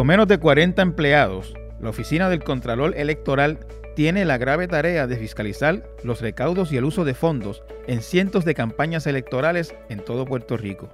[0.00, 3.58] Con menos de 40 empleados, la Oficina del Contralor Electoral
[3.94, 8.46] tiene la grave tarea de fiscalizar los recaudos y el uso de fondos en cientos
[8.46, 10.88] de campañas electorales en todo Puerto Rico.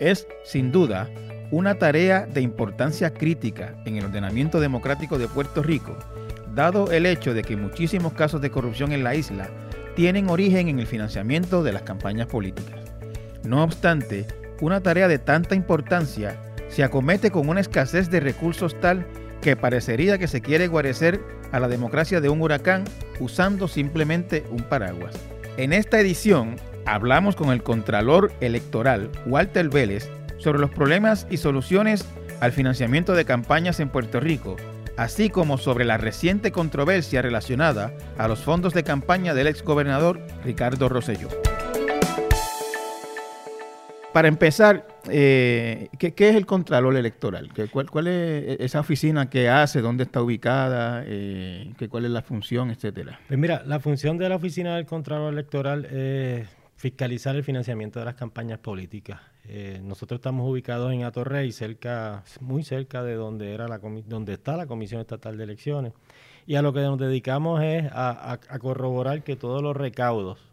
[0.00, 1.10] Es, sin duda,
[1.50, 5.94] una tarea de importancia crítica en el ordenamiento democrático de Puerto Rico,
[6.54, 9.50] dado el hecho de que muchísimos casos de corrupción en la isla
[9.94, 12.80] tienen origen en el financiamiento de las campañas políticas.
[13.44, 14.26] No obstante,
[14.62, 16.40] una tarea de tanta importancia
[16.72, 19.06] se acomete con una escasez de recursos tal
[19.42, 21.20] que parecería que se quiere guarecer
[21.52, 22.84] a la democracia de un huracán
[23.20, 25.14] usando simplemente un paraguas.
[25.58, 30.08] En esta edición hablamos con el Contralor Electoral Walter Vélez
[30.38, 32.06] sobre los problemas y soluciones
[32.40, 34.56] al financiamiento de campañas en Puerto Rico,
[34.96, 40.88] así como sobre la reciente controversia relacionada a los fondos de campaña del exgobernador Ricardo
[40.88, 41.28] Rosselló.
[44.12, 47.50] Para empezar, eh, ¿qué, es el Contralor Electoral?
[47.70, 49.80] Cuál, es esa oficina que hace?
[49.80, 51.02] ¿Dónde está ubicada?
[51.06, 53.18] Eh, ¿Cuál es la función, etcétera?
[53.26, 58.04] Pues mira, la función de la oficina del Contralor Electoral es fiscalizar el financiamiento de
[58.04, 59.20] las campañas políticas.
[59.44, 64.56] Eh, nosotros estamos ubicados en Atorrey, cerca, muy cerca de donde, era la donde está
[64.56, 65.92] la Comisión Estatal de Elecciones.
[66.46, 70.51] Y a lo que nos dedicamos es a corroborar que todos los recaudos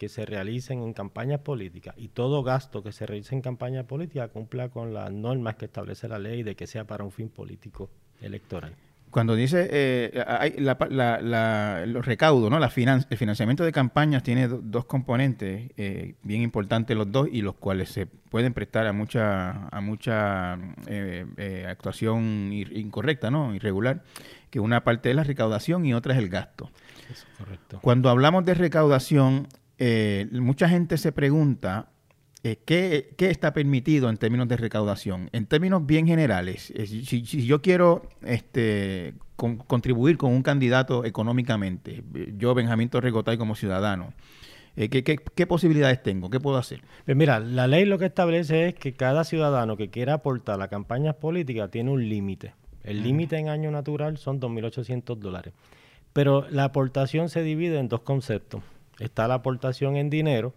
[0.00, 4.28] que se realicen en campañas políticas y todo gasto que se realice en campaña política
[4.28, 7.90] cumpla con las normas que establece la ley de que sea para un fin político
[8.22, 8.74] electoral.
[9.10, 12.58] Cuando dice eh, hay los recaudos, ¿no?
[12.58, 17.56] La el financiamiento de campañas tiene dos componentes eh, bien importantes los dos y los
[17.56, 23.54] cuales se pueden prestar a mucha a mucha eh, actuación incorrecta, ¿no?
[23.54, 24.02] Irregular,
[24.48, 26.70] que una parte es la recaudación y otra es el gasto.
[27.10, 27.80] Eso, correcto.
[27.82, 29.48] Cuando hablamos de recaudación,
[29.82, 31.88] eh, mucha gente se pregunta
[32.44, 35.30] eh, ¿qué, está permitido en términos de recaudación.
[35.32, 42.04] En términos bien generales, eh, si, yo quiero este, contribuir con un candidato económicamente,
[42.36, 44.12] yo, Benjamín Torregotay, como ciudadano,
[44.76, 46.28] ¿qué, posibilidades tengo?
[46.28, 46.82] ¿Qué puedo hacer?
[47.06, 50.68] Pues mira, la ley lo que establece es que cada ciudadano que quiera aportar a
[50.68, 52.52] campañas políticas tiene un límite.
[52.84, 55.54] El límite en año natural son 2.800 dólares.
[56.12, 58.62] Pero la aportación se divide en dos conceptos
[59.00, 60.54] está la aportación en dinero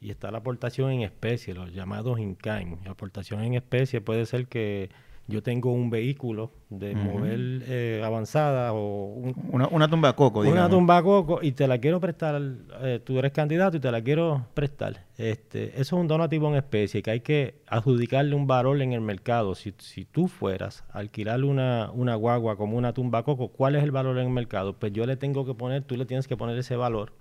[0.00, 2.78] y está la aportación en especie, los llamados in-kind.
[2.84, 4.88] La aportación en especie puede ser que
[5.26, 9.14] yo tengo un vehículo de mover eh, avanzada o
[9.52, 10.64] una, una tumba coco, digamos.
[10.64, 12.40] Una tumba coco y te la quiero prestar,
[12.82, 15.04] eh, tú eres candidato y te la quiero prestar.
[15.16, 19.02] Este, eso es un donativo en especie que hay que adjudicarle un valor en el
[19.02, 19.54] mercado.
[19.54, 23.84] Si, si tú fueras a alquilarle una, una guagua como una tumba coco, ¿cuál es
[23.84, 24.72] el valor en el mercado?
[24.72, 27.12] Pues yo le tengo que poner, tú le tienes que poner ese valor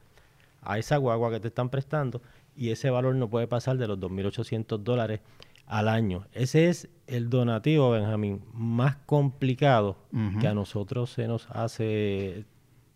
[0.62, 2.22] a esa guagua que te están prestando
[2.56, 5.22] y ese valor no puede pasar de los 2.800 dólares
[5.66, 6.26] al año.
[6.34, 9.98] Ese es el donativo, Benjamín, más complicado
[10.42, 12.46] que a nosotros se nos hace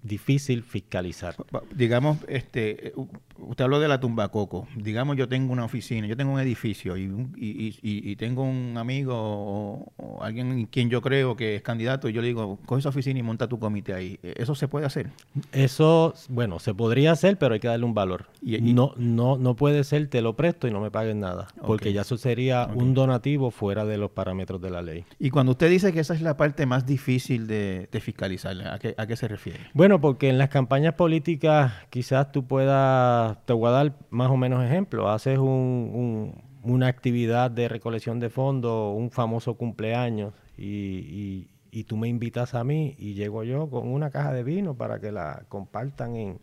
[0.03, 1.35] difícil fiscalizar.
[1.73, 2.93] Digamos, este,
[3.39, 4.67] usted habló de la tumba coco.
[4.75, 7.03] Digamos, yo tengo una oficina, yo tengo un edificio y,
[7.37, 12.13] y, y, tengo un amigo o, alguien en quien yo creo que es candidato y
[12.13, 14.19] yo le digo, coge esa oficina y monta tu comité ahí.
[14.21, 15.09] ¿Eso se puede hacer?
[15.51, 18.27] Eso, bueno, se podría hacer, pero hay que darle un valor.
[18.41, 21.93] Y, no, no, no puede ser, te lo presto y no me paguen nada, porque
[21.93, 25.05] ya eso sería un donativo fuera de los parámetros de la ley.
[25.19, 28.93] Y cuando usted dice que esa es la parte más difícil de, fiscalizar, ¿a qué,
[28.97, 29.59] ¿a qué se refiere?
[29.73, 34.37] Bueno, porque en las campañas políticas quizás tú puedas, te voy a dar más o
[34.37, 41.47] menos ejemplos, haces una actividad de recolección de fondos, un famoso cumpleaños y,
[41.87, 45.11] tú me invitas a mí y llego yo con una caja de vino para que
[45.11, 46.39] la compartan en,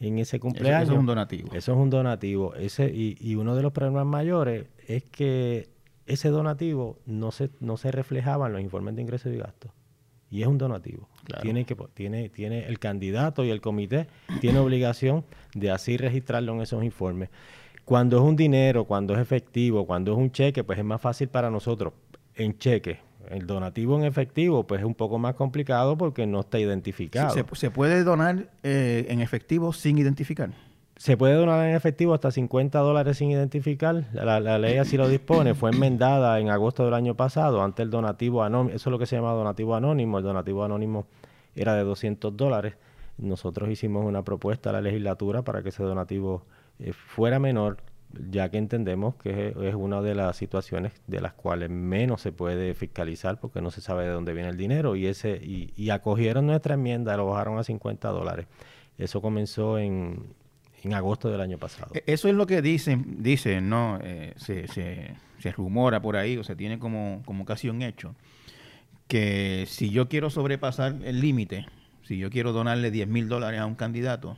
[0.00, 0.84] ese cumpleaños.
[0.84, 1.48] Eso, es un donativo.
[1.52, 2.54] Eso es un donativo.
[2.54, 5.68] Ese, y, y uno de los problemas mayores es que
[6.06, 9.72] ese donativo no se, no se reflejaba en los informes de ingresos y gastos
[10.30, 11.08] y es un donativo.
[11.42, 14.06] Tiene que tiene tiene el candidato y el comité
[14.40, 15.24] tiene obligación
[15.54, 17.28] de así registrarlo en esos informes.
[17.84, 21.28] Cuando es un dinero, cuando es efectivo, cuando es un cheque, pues es más fácil
[21.28, 21.94] para nosotros
[22.34, 23.00] en cheque.
[23.30, 27.34] El donativo en efectivo, pues es un poco más complicado porque no está identificado.
[27.54, 30.50] ¿Se, puede donar eh, en efectivo sin identificar?
[30.98, 34.04] Se puede donar en efectivo hasta 50 dólares sin identificar.
[34.12, 35.54] La, ley así lo dispone.
[35.54, 37.62] Fue enmendada en agosto del año pasado.
[37.62, 40.18] Ante el donativo anónimo, eso es lo que se llama donativo anónimo.
[40.18, 41.06] El donativo anónimo
[41.54, 42.74] era de 200 dólares.
[43.16, 46.42] Nosotros hicimos una propuesta a la legislatura para que ese donativo
[46.80, 47.78] eh, fuera menor,
[48.28, 52.74] ya que entendemos que es, una de las situaciones de las cuales menos se puede
[52.74, 54.96] fiscalizar porque no se sabe de dónde viene el dinero.
[54.96, 58.48] Y, ese, y, y acogieron nuestra enmienda, lo bajaron a 50 dólares.
[58.98, 60.34] Eso comenzó en
[60.82, 61.90] en agosto del año pasado.
[61.94, 63.98] E-, eso es lo que dicen, dicen, ¿no?
[64.02, 68.14] Eh, se, se, rumora por ahí, o se tiene como, como casi un hecho,
[69.06, 71.66] que si yo quiero sobrepasar el límite,
[72.02, 74.36] si yo quiero donarle 10 mil dólares a un candidato,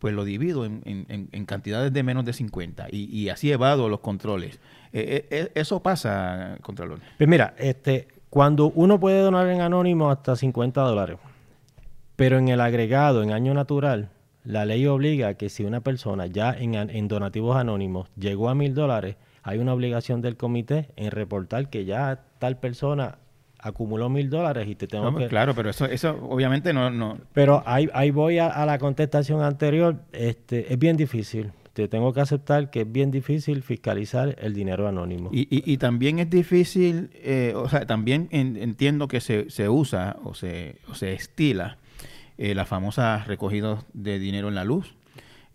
[0.00, 4.58] pues lo divido en, cantidades de menos de 50 y, así evado los controles.
[4.92, 7.00] Eh, eh, eso pasa, Contralor.
[7.18, 11.18] Pues mira, este, cuando uno puede donar en anónimo hasta 50 dólares,
[12.16, 14.08] pero en el agregado, en año natural,
[14.44, 18.74] la ley obliga que si una persona ya en, en donativos anónimos llegó a mil
[18.74, 23.18] dólares, hay una obligación del comité en reportar que ya tal persona
[23.62, 25.28] acumuló mil dólares y te tengo que...
[25.28, 26.90] Claro, pero eso, eso obviamente no...
[26.90, 27.18] no...
[27.32, 29.96] Pero ahí, ahí voy a, la contestación anterior.
[30.12, 31.52] Este, es bien difícil.
[31.74, 35.30] Te tengo que aceptar que es bien difícil fiscalizar el dinero anónimo.
[35.32, 40.34] Y, y, también es difícil, eh, o sea, también entiendo que se, se usa o
[40.34, 41.78] se, o se estila
[42.40, 44.96] eh, la famosa recogida de dinero en la luz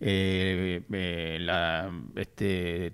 [0.01, 2.91] eh, eh, la, este,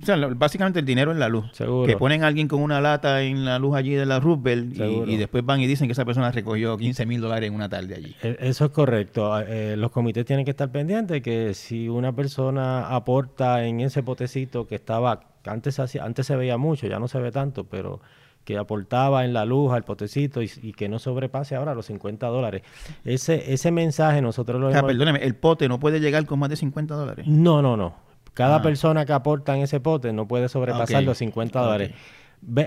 [0.00, 1.46] o sea, básicamente el dinero en la luz.
[1.86, 4.76] Que ponen a alguien con una lata en la luz allí de la Roosevelt
[5.08, 7.96] y, después van y dicen que esa persona recogió 15 mil dólares en una tarde
[7.96, 8.14] allí.
[8.22, 9.40] E, eso es correcto.
[9.40, 14.68] Eh, los comités tienen que estar pendientes que si una persona aporta en ese potecito
[14.68, 18.00] que estaba, antes, antes se veía mucho, ya no se ve tanto, pero
[18.44, 22.62] que aportaba en la luz al potecito y, que no sobrepase ahora los 50 dólares.
[23.04, 26.50] Ese, ese mensaje nosotros lo o sea, perdóneme, ¿el pote no puede llegar con más
[26.50, 27.26] de 50 dólares?
[27.26, 27.94] No, no, no.
[28.34, 28.62] Cada ah.
[28.62, 31.92] persona que aporta en ese pote no puede sobrepasar los 50 dólares.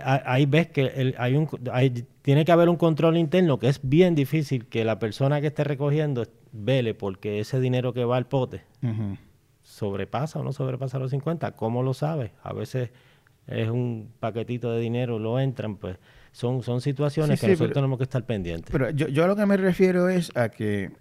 [0.03, 1.47] ahí ves que hay un,
[2.21, 5.63] tiene que haber un control interno que es bien difícil que la persona que esté
[5.63, 8.63] recogiendo vele porque ese dinero que va al pote
[9.61, 11.51] sobrepasa o no sobrepasa los 50.
[11.51, 12.31] ¿Cómo lo sabe?
[12.41, 12.89] A veces
[13.47, 15.97] es un paquetito de dinero, lo entran, pues
[16.31, 18.69] son, son situaciones que nosotros tenemos que estar pendientes.
[18.71, 20.91] Pero yo, yo a lo que me refiero es a que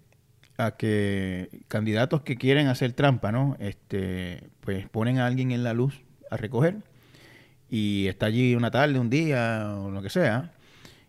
[0.59, 3.57] a que candidatos que quieren hacer trampa, ¿no?
[3.59, 6.77] Este, pues ponen a alguien en la luz a recoger
[7.69, 10.53] y está allí una tarde, un día o lo que sea,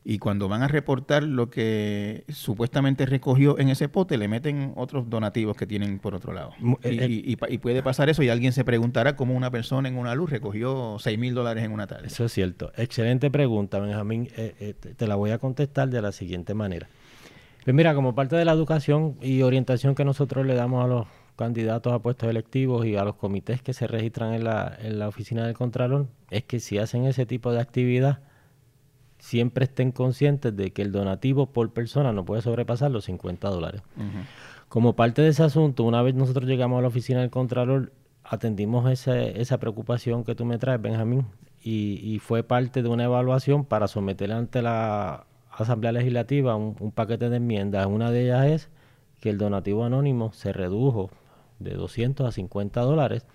[0.10, 5.10] y cuando van a reportar lo que supuestamente recogió en ese pote, le meten otros
[5.10, 6.54] donativos que tienen por otro lado.
[6.82, 7.08] Eh, eh.
[7.10, 10.96] Y, puede pasar eso y alguien se preguntará cómo una persona en una luz recogió
[10.98, 12.08] 6 mil dólares en una tarde.
[12.08, 12.72] Eso es cierto.
[12.78, 14.30] Excelente pregunta, Benjamín.
[14.38, 16.88] Eh, te la voy a contestar de la siguiente manera.
[17.66, 21.08] Pues mira, como parte de la educación y orientación que nosotros le damos a los
[21.36, 25.10] candidatos a puestos electivos y a los comités que se registran en la, en la
[25.10, 28.20] oficina del Contralor, es que si hacen ese tipo de actividad,
[29.20, 33.82] siempre estén conscientes de que el donativo por persona no puede sobrepasar los 50 dólares.
[34.70, 37.92] Como parte de ese asunto, una vez nosotros llegamos a la oficina del Contralor,
[38.24, 41.26] atendimos esa preocupación que tú me traes, Benjamín,
[41.64, 47.30] y, fue parte de una evaluación para someter ante la Asamblea Legislativa un, un paquete
[47.30, 47.88] de enmiendas.
[47.88, 48.70] Una de ellas es
[49.20, 51.10] que el donativo anónimo se redujo
[51.60, 53.26] de 200 a 50 dólares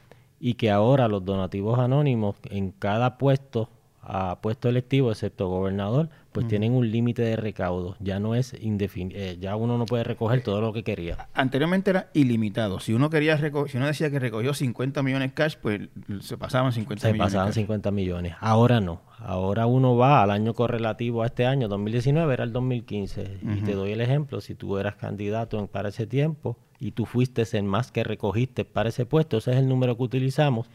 [0.41, 3.69] y que ahora los donativos anónimos en cada puesto
[4.03, 7.97] a puesto electivo, excepto gobernador, pues tienen un límite de recaudo.
[8.01, 11.29] Ya no es indefinido, eh, ya uno no puede recoger todo lo que quería.
[11.35, 12.81] Anteriormente era ilimitado.
[12.81, 15.83] Si uno quería si uno decía que recogió 50 millones cash, pues
[16.21, 17.31] se pasaban 50 millones.
[17.31, 18.35] Se pasaban 50 millones.
[18.41, 19.03] Ahora no.
[19.19, 23.39] Ahora uno va al año correlativo a este año, 2019 era el 2015.
[23.57, 27.45] Y te doy el ejemplo, si tú eras candidato para ese tiempo y tú fuiste
[27.53, 30.67] el más que recogiste para ese puesto, ese es el número que utilizamos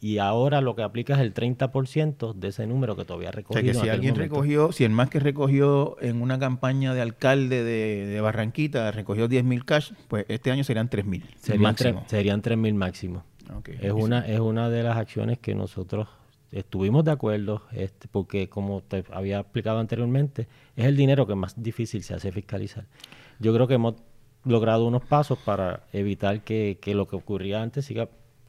[0.00, 3.70] y ahora lo que aplica es el 30% de ese número que todavía recogido.
[3.70, 7.00] O sea, que si alguien recogió, si el más que recogió en una campaña de
[7.00, 11.24] alcalde de, Barranquita recogió 10 mil cash, pues este año serían 3 mil.
[11.40, 13.24] Serían, serían 3 mil máximo.
[13.80, 16.08] es, una, es una de las acciones que nosotros
[16.52, 21.60] estuvimos de acuerdo, este, porque como te había explicado anteriormente, es el dinero que más
[21.62, 22.84] difícil se hace fiscalizar.
[23.38, 23.94] Yo creo que hemos
[24.44, 28.08] logrado unos pasos para evitar que, que lo que ocurría antes siga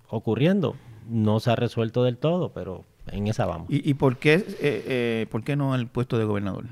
[0.09, 0.75] ocurriendo
[1.09, 3.67] no se ha resuelto del todo, pero en esa vamos.
[3.69, 6.65] ¿Y, por, qué, eh, eh, por qué no el puesto de gobernador?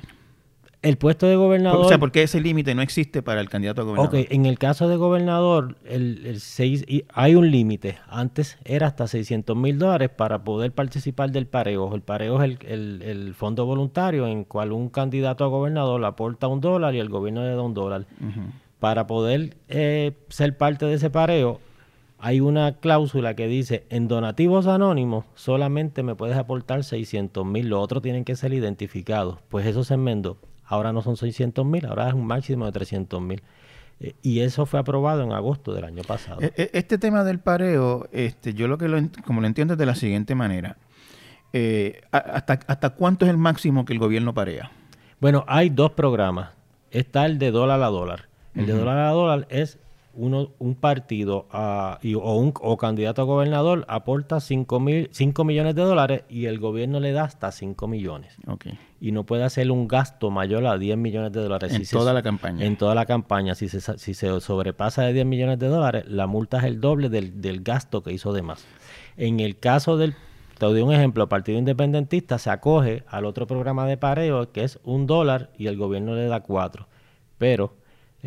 [0.82, 1.84] El puesto de gobernador...
[1.84, 4.20] O sea, ¿por qué ese límite no existe para el candidato a gobernador?
[4.20, 7.98] Ok, en el caso de gobernador, el, seis, hay un límite.
[8.08, 11.96] Antes era hasta 600 mil dólares para poder participar del pareo.
[11.96, 16.94] El pareo es el, fondo voluntario en cual un candidato a gobernador aporta un dólar
[16.94, 18.06] y el gobierno le da un dólar.
[18.80, 21.62] Para poder eh, ser parte de ese pareo,
[22.20, 27.84] hay una cláusula que dice, en donativos anónimos solamente me puedes aportar 600 mil, los
[27.84, 29.40] otros tienen que ser identificados.
[29.50, 30.38] Pues eso se enmendó.
[30.64, 33.44] Ahora no son 600 mil, ahora es un máximo de 300 mil.
[34.00, 36.42] Eh, y eso fue aprobado en agosto del año pasado.
[36.42, 39.78] E, e, este tema del pareo, este, yo lo que lo, como lo entiendo es
[39.78, 40.78] de la siguiente manera.
[41.54, 44.72] Eh, hasta, ¿Hasta cuánto es el máximo que el gobierno parea?
[45.22, 46.50] Bueno, hay dos programas.
[46.92, 48.28] Está el de dólar a dólar.
[48.54, 49.80] El de dólar a dólar es
[50.16, 55.10] uno, un partido o un o candidato a gobernador aporta 5 mil,
[55.46, 58.38] millones de dólares y el gobierno le da hasta 5 millones.
[59.00, 61.74] Y no puede hacer un gasto mayor a 10 millones de dólares.
[61.74, 62.66] En toda la campaña.
[62.66, 63.56] En toda la campaña.
[63.56, 67.10] Si se, si se sobrepasa de 10 millones de dólares, la multa es el doble
[67.10, 68.66] del, del gasto que hizo de más.
[69.18, 70.16] En el caso del
[70.58, 74.64] te doy un ejemplo, el Partido Independentista se acoge al otro programa de pareo que
[74.64, 76.88] es un dólar y el gobierno le da cuatro.
[77.38, 77.76] Pero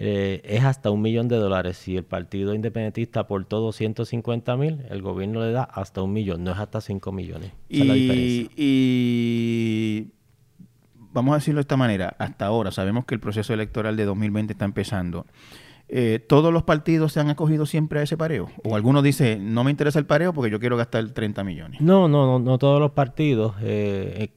[0.01, 1.77] eh, es hasta un millón de dólares.
[1.77, 6.53] Si el Partido Independentista aportó 250 mil, el gobierno le da hasta un millón, no
[6.53, 7.53] es hasta 5 millones.
[7.69, 10.09] y, y
[11.13, 14.53] vamos a decirlo de esta manera, hasta ahora sabemos que el proceso electoral de 2020
[14.53, 15.27] está empezando.
[15.89, 18.51] Eh, ¿Todos los partidos se han acogido siempre a ese pareo?
[18.63, 21.81] ¿O alguno dice, no me interesa el pareo porque yo quiero gastar 30 millones?
[21.81, 23.55] No, no, no, no todos los partidos.
[23.63, 24.31] Eh,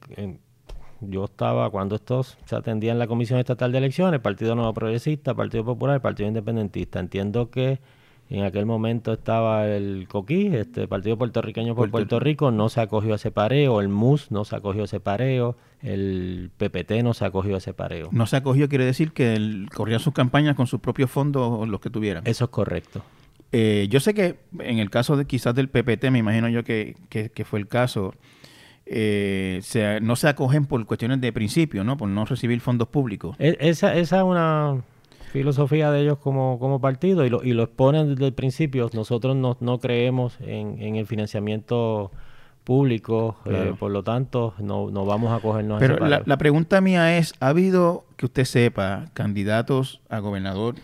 [1.01, 5.34] yo estaba cuando estos se atendían en la Comisión Estatal de Elecciones, Partido Nuevo Progresista,
[5.34, 7.00] Partido Popular, Partido Independentista.
[7.00, 7.79] Entiendo que
[8.29, 13.12] en aquel momento estaba el COQUI, este Partido Puertorriqueño por Puerto, Rico, no se acogió
[13.12, 17.25] a ese pareo, el MUS no se acogió a ese pareo, el PPT no se
[17.25, 18.08] acogió a ese pareo.
[18.13, 21.89] No se acogió quiere decir que corrían sus campañas con sus propios fondos los que
[21.89, 22.24] tuvieran.
[22.25, 23.03] Eso es correcto.
[23.51, 26.96] Eh, yo sé que en el caso de quizás del PPT, me imagino yo que,
[27.10, 28.13] que, fue el caso,
[28.93, 31.95] eh, no se acogen por cuestiones de principio, ¿no?
[31.95, 33.38] Por no recibir fondos públicos.
[33.39, 34.83] E, esa, esa es una
[35.31, 38.89] filosofía de ellos como, como partido y lo, y lo exponen desde el principio.
[38.93, 42.12] Nosotros no, no creemos en, en el financiamiento
[42.65, 47.17] público, eh, por lo tanto no, no vamos a cogernos Pero la, la, pregunta mía
[47.17, 50.75] es, ¿ha habido, que usted sepa, candidatos a gobernador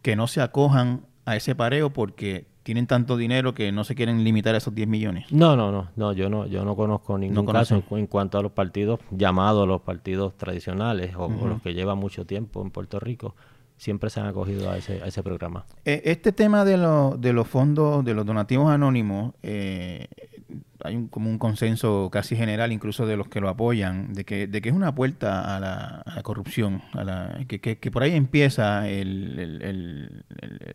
[0.00, 4.24] que no se acojan a ese pareo porque tienen tanto dinero que no se quieren
[4.24, 5.30] limitar a esos 10 millones?
[5.30, 8.52] No, no, no, no yo no yo no conozco ningún caso en, cuanto a los
[8.52, 13.34] partidos llamados los partidos tradicionales o, o, los que llevan mucho tiempo en Puerto Rico
[13.82, 15.66] siempre se han acogido a ese, a ese programa.
[15.84, 16.78] Eh, este tema de,
[17.18, 20.06] de los fondos, de los donativos anónimos, eh,
[20.84, 24.46] hay un, como un consenso casi general, incluso de los que lo apoyan, de que,
[24.46, 28.88] de que es una puerta a la, corrupción, a la, que, que, por ahí empieza
[28.88, 30.24] el,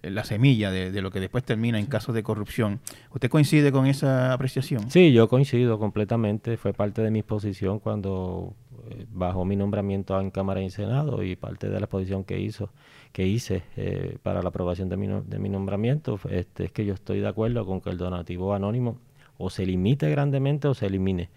[0.03, 2.81] la semilla de, de, lo que después termina en casos de corrupción.
[3.13, 4.91] ¿Usted coincide con esa apreciación?
[4.91, 6.57] Sí, yo coincido completamente.
[6.57, 8.53] Fue parte de mi exposición cuando
[9.11, 12.69] bajo mi nombramiento en Cámara y Senado y parte de la exposición que hizo
[13.11, 16.93] que hice eh, para la aprobación de mi, de mi nombramiento este, es que yo
[16.93, 18.99] estoy de acuerdo con que el donativo anónimo
[19.37, 21.29] o se limite grandemente o se elimine.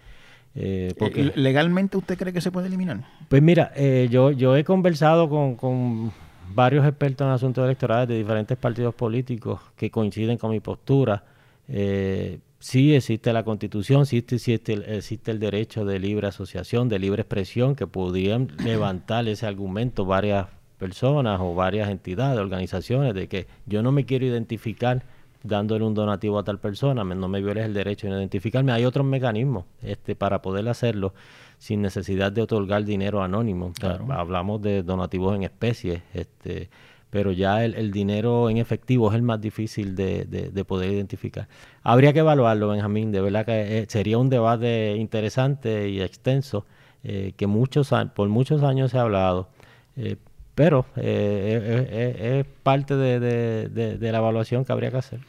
[0.54, 3.04] Eh, porque, ¿Legalmente usted cree que se puede eliminar?
[3.28, 3.72] Pues mira,
[4.08, 6.12] yo, yo he conversado con, con
[6.54, 11.22] varios expertos en asuntos electorales de diferentes partidos políticos que coinciden con mi postura.
[11.68, 17.22] Eh, sí existe la constitución, sí existe, existe, el derecho de libre asociación, de libre
[17.22, 20.46] expresión, que podrían levantar ese argumento varias
[20.78, 25.02] personas o varias entidades, organizaciones, de que yo no me quiero identificar
[25.42, 28.72] dándole un donativo a tal persona, no me violes el derecho de identificarme.
[28.72, 31.14] Hay otros mecanismos este, para poder hacerlo
[31.58, 33.72] sin necesidad de otorgar dinero anónimo.
[34.10, 36.68] hablamos de donativos en especie, este,
[37.10, 41.48] pero ya el, dinero en efectivo es el más difícil de, de, poder identificar.
[41.82, 46.64] Habría que evaluarlo, Benjamín, de verdad que eh, sería un debate interesante y extenso
[47.02, 49.48] eh, que muchos por muchos años se ha hablado,
[49.96, 50.16] eh,
[50.54, 55.20] pero es parte de, la evaluación que habría que hacer.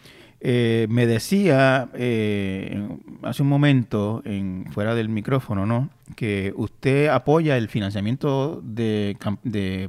[0.44, 2.84] Eh, me decía eh,
[3.22, 5.92] hace un momento, en, fuera del micrófono, ¿no?
[6.16, 9.16] que usted apoya el financiamiento de,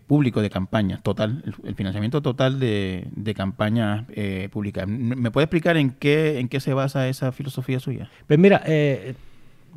[0.06, 4.86] público de campañas, total, el, financiamiento total de, campañas eh, públicas.
[4.86, 8.10] ¿Me puede explicar en qué, en qué se basa esa filosofía suya?
[8.26, 8.62] Pues mira,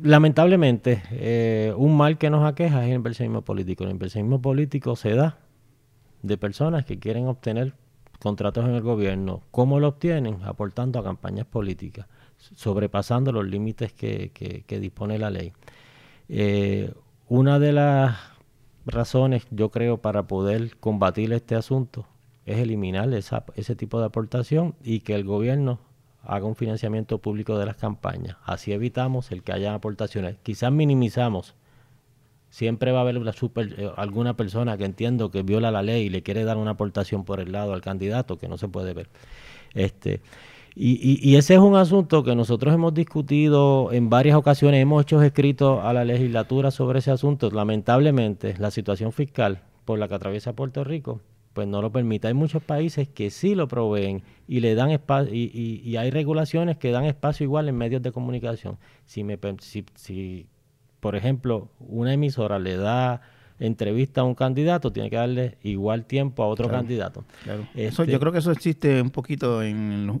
[0.02, 3.84] lamentablemente, un mal que nos aqueja es el inversionismo político.
[3.84, 5.38] El inversionismo político se da
[6.22, 7.72] de personas que quieren obtener
[8.18, 9.42] contratos en el gobierno.
[9.50, 10.38] ¿Cómo lo obtienen?
[10.44, 12.06] Aportando a campañas políticas,
[12.36, 15.52] sobrepasando los límites que, que, dispone la ley.
[16.28, 16.92] Eh,
[17.28, 18.16] una de las
[18.86, 22.06] razones, yo creo, para poder combatir este asunto
[22.44, 25.80] es eliminar ese tipo de aportación y que el gobierno
[26.22, 28.36] haga un financiamiento público de las campañas.
[28.44, 30.36] Así evitamos el que haya aportaciones.
[30.42, 31.54] Quizás minimizamos
[32.56, 36.22] siempre va a haber eh, alguna persona que entiendo que viola la ley y le
[36.22, 39.10] quiere dar una aportación por el lado al candidato que no se puede ver.
[39.74, 40.22] Este,
[40.74, 45.20] y, y, ese es un asunto que nosotros hemos discutido en varias ocasiones, hemos hecho
[45.20, 47.50] escritos a la legislatura sobre ese asunto.
[47.50, 51.20] Lamentablemente, la situación fiscal por la que atraviesa Puerto Rico,
[51.52, 52.28] pues no lo permite.
[52.28, 56.78] Hay muchos países que sí lo proveen y le dan espacio, y, y, hay regulaciones
[56.78, 58.78] que dan espacio igual en medios de comunicación.
[59.04, 60.46] Si, me, si
[61.00, 63.22] por ejemplo, una emisora le da
[63.58, 67.24] entrevista a un candidato, tiene que darle igual tiempo a otro candidato.
[67.74, 70.20] eso, yo este creo que eso existe un poquito en,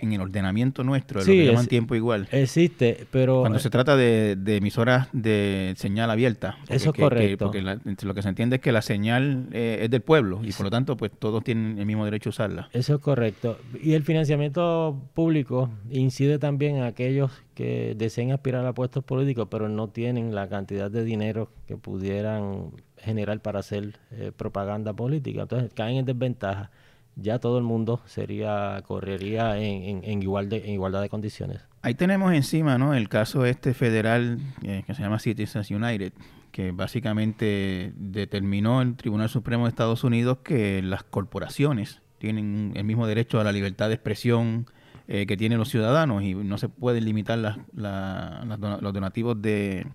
[0.00, 2.28] el ordenamiento nuestro, lo que llaman tiempo igual.
[2.30, 3.40] Existe, pero...
[3.40, 6.56] Cuando se trata de, emisoras de señal abierta.
[6.68, 7.46] eso es correcto.
[7.46, 10.64] porque lo que se entiende es que la señal eh, es del pueblo y por
[10.64, 12.68] lo tanto pues todos tienen el mismo derecho a usarla.
[12.72, 13.58] Eso es correcto.
[13.82, 19.68] Y el financiamiento público incide también en aquellos que deseen aspirar a puestos políticos, pero
[19.68, 25.42] no tienen la cantidad de dinero que pudieran generar para hacer eh, propaganda política.
[25.42, 26.70] Entonces caen en desventaja.
[27.14, 31.60] Ya todo el mundo sería correría en, en, igual de, igualdad de condiciones.
[31.82, 32.94] Ahí tenemos encima ¿no?
[32.94, 36.14] el caso este federal eh, que se llama Citizens United,
[36.52, 43.06] que básicamente determinó el Tribunal Supremo de Estados Unidos que las corporaciones tienen el mismo
[43.06, 44.66] derecho a la libertad de expresión,
[45.08, 49.86] eh, que tienen los ciudadanos y no se pueden limitar los donativos de,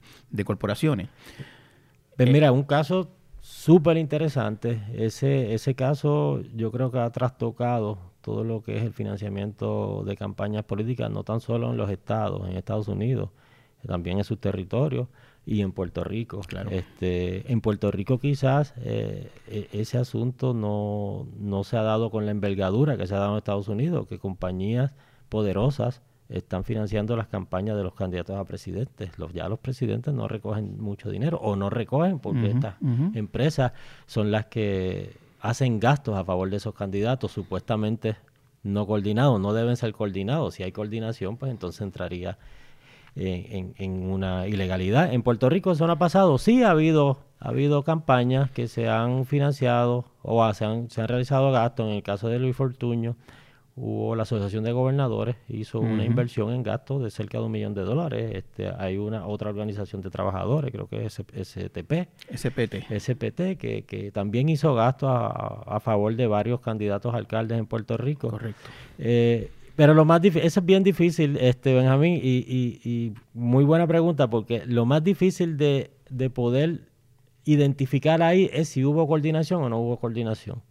[0.45, 1.09] corporaciones.
[2.15, 3.09] Pues mira, un caso
[3.39, 4.81] súper interesante.
[4.93, 10.17] Ese, ese caso yo creo que ha trastocado todo lo que es el financiamiento de
[10.17, 13.29] campañas políticas, no tan solo en los estados, en Estados Unidos,
[13.85, 15.07] también en sus territorios
[15.47, 16.41] y en Puerto Rico.
[16.45, 16.69] Claro.
[16.69, 22.25] Este, en Puerto Rico quizás eh, e, ese asunto no, no se ha dado con
[22.25, 24.93] la envergadura que se ha dado en Estados Unidos, que compañías
[25.29, 29.17] poderosas están financiando las campañas de los candidatos a presidentes.
[29.17, 32.75] Los, ya los presidentes no recogen mucho dinero o no recogen porque estas
[33.13, 33.71] empresas
[34.05, 38.17] son las que hacen gastos a favor de esos candidatos supuestamente
[38.63, 40.55] no coordinados, no deben ser coordinados.
[40.55, 42.37] Si hay coordinación, pues entonces entraría
[43.17, 45.13] en, una ilegalidad.
[45.13, 46.37] En Puerto Rico eso no ha pasado.
[46.37, 51.07] Sí ha habido, ha habido campañas que se han financiado o se han, se han
[51.07, 51.87] realizado gastos.
[51.87, 53.15] En el caso de Luis Fortuño,
[53.77, 57.75] hubo la Asociación de Gobernadores, hizo una inversión en gastos de cerca de un millón
[57.75, 58.31] de dólares.
[58.33, 62.07] Este, hay una otra organización de trabajadores, creo que es STP.
[62.35, 62.91] SPT.
[62.99, 67.97] SPT, que, que también hizo gastos a, a, favor de varios candidatos alcaldes en Puerto
[67.97, 68.31] Rico.
[68.31, 68.69] Correcto.
[68.97, 73.63] Eh, pero lo más difícil, eso es bien difícil, este Benjamín, y, y, y, muy
[73.63, 76.81] buena pregunta, porque lo más difícil de, de poder
[77.45, 80.63] identificar ahí es si hubo coordinación o no hubo coordinación.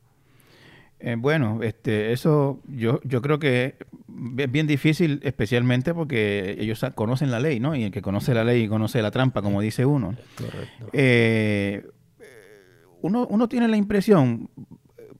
[0.98, 3.76] Eh, bueno, este, eso yo, yo creo que
[4.38, 7.76] es bien difícil, especialmente porque ellos conocen la ley, ¿no?
[7.76, 10.16] Y el que conoce la ley conoce la trampa, como dice uno.
[10.36, 10.90] Correcto.
[10.92, 11.86] Eh,
[13.02, 14.50] uno, uno tiene la impresión,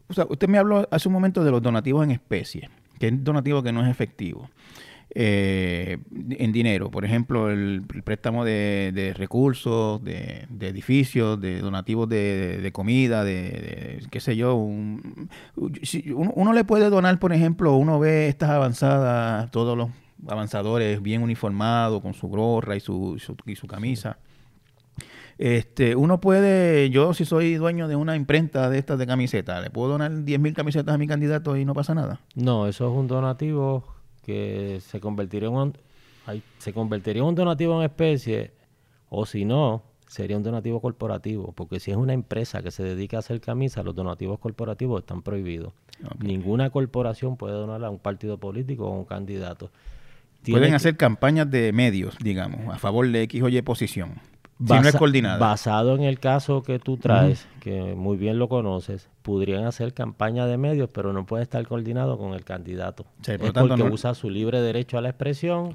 [0.09, 3.24] o sea, usted me habló hace un momento de los donativos en especie que es
[3.24, 4.48] donativo que no es efectivo.
[5.18, 13.24] Eh, en dinero, por ejemplo, el, préstamo de, recursos, de, edificios, de donativos de, comida,
[13.24, 14.56] de, qué sé yo.
[14.56, 19.88] Un, uno, le puede donar, por ejemplo, uno ve estas avanzadas, todos los
[20.28, 24.18] avanzadores bien uniformados, con su gorra y su, y su camisa.
[25.38, 29.70] Este, uno puede, yo si soy dueño de una imprenta de estas de camisetas, ¿le
[29.70, 32.20] puedo donar 10.000 camisetas a mi candidato y no pasa nada?
[32.35, 33.85] No, eso es un donativo
[34.25, 35.77] que se convertiría en un,
[36.59, 38.53] se convertiría en un donativo en especie
[39.11, 43.18] o si no, sería un donativo corporativo, porque si es una empresa que se dedica
[43.18, 45.75] a hacer camisas, los donativos corporativos están prohibidos.
[46.18, 49.70] Ninguna corporación puede donar a un partido político o a un candidato.
[50.49, 54.20] Pueden hacer campañas de medios, digamos, a favor de X o Y posición
[54.99, 55.38] coordinada.
[55.38, 60.47] Basado en el caso que tú traes, que muy bien lo conoces, podrían hacer campaña
[60.47, 63.07] de medios, pero no puede estar coordinado con el candidato.
[63.27, 65.73] es porque usa su libre derecho a la expresión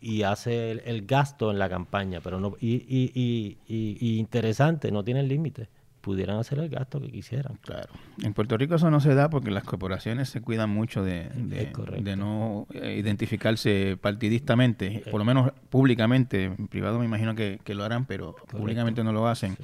[0.00, 5.04] y hace el, gasto en la campaña, pero no y, y, y, y interesante, no
[5.04, 5.68] tiene límite
[6.00, 7.58] pudieran hacer el gasto que quisieran.
[7.62, 7.92] Claro.
[8.22, 12.16] En Puerto Rico eso no se da porque las corporaciones se cuidan mucho de, de,
[12.16, 16.44] no eh, identificarse partidistamente, por lo menos públicamente.
[16.44, 19.56] En privado me imagino que, lo harán, pero públicamente no lo hacen.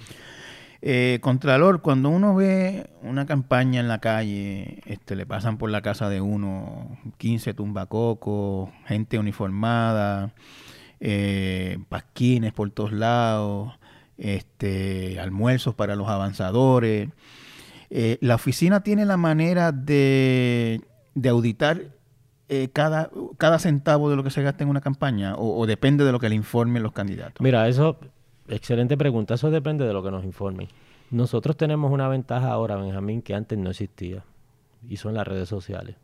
[0.83, 5.81] Eh, Contralor, cuando uno ve una campaña en la calle, este, le pasan por la
[5.83, 10.33] casa de uno 15 tumbacocos, gente uniformada,
[11.01, 13.72] eh, pasquines por todos lados,
[14.19, 17.11] este, almuerzos para los avanzadores.
[17.91, 20.81] Eh, la oficina tiene la manera de,
[21.29, 21.83] auditar
[22.49, 26.13] eh, cada, cada centavo de lo que se gasta en una campaña o, depende de
[26.13, 27.41] lo que le informen los candidatos?
[27.41, 27.99] Mira, eso,
[28.49, 30.69] excelente pregunta, eso depende de lo que nos informen.
[31.11, 34.25] Nosotros tenemos una ventaja ahora, Benjamín, que antes no existía
[34.89, 35.97] y son las redes sociales.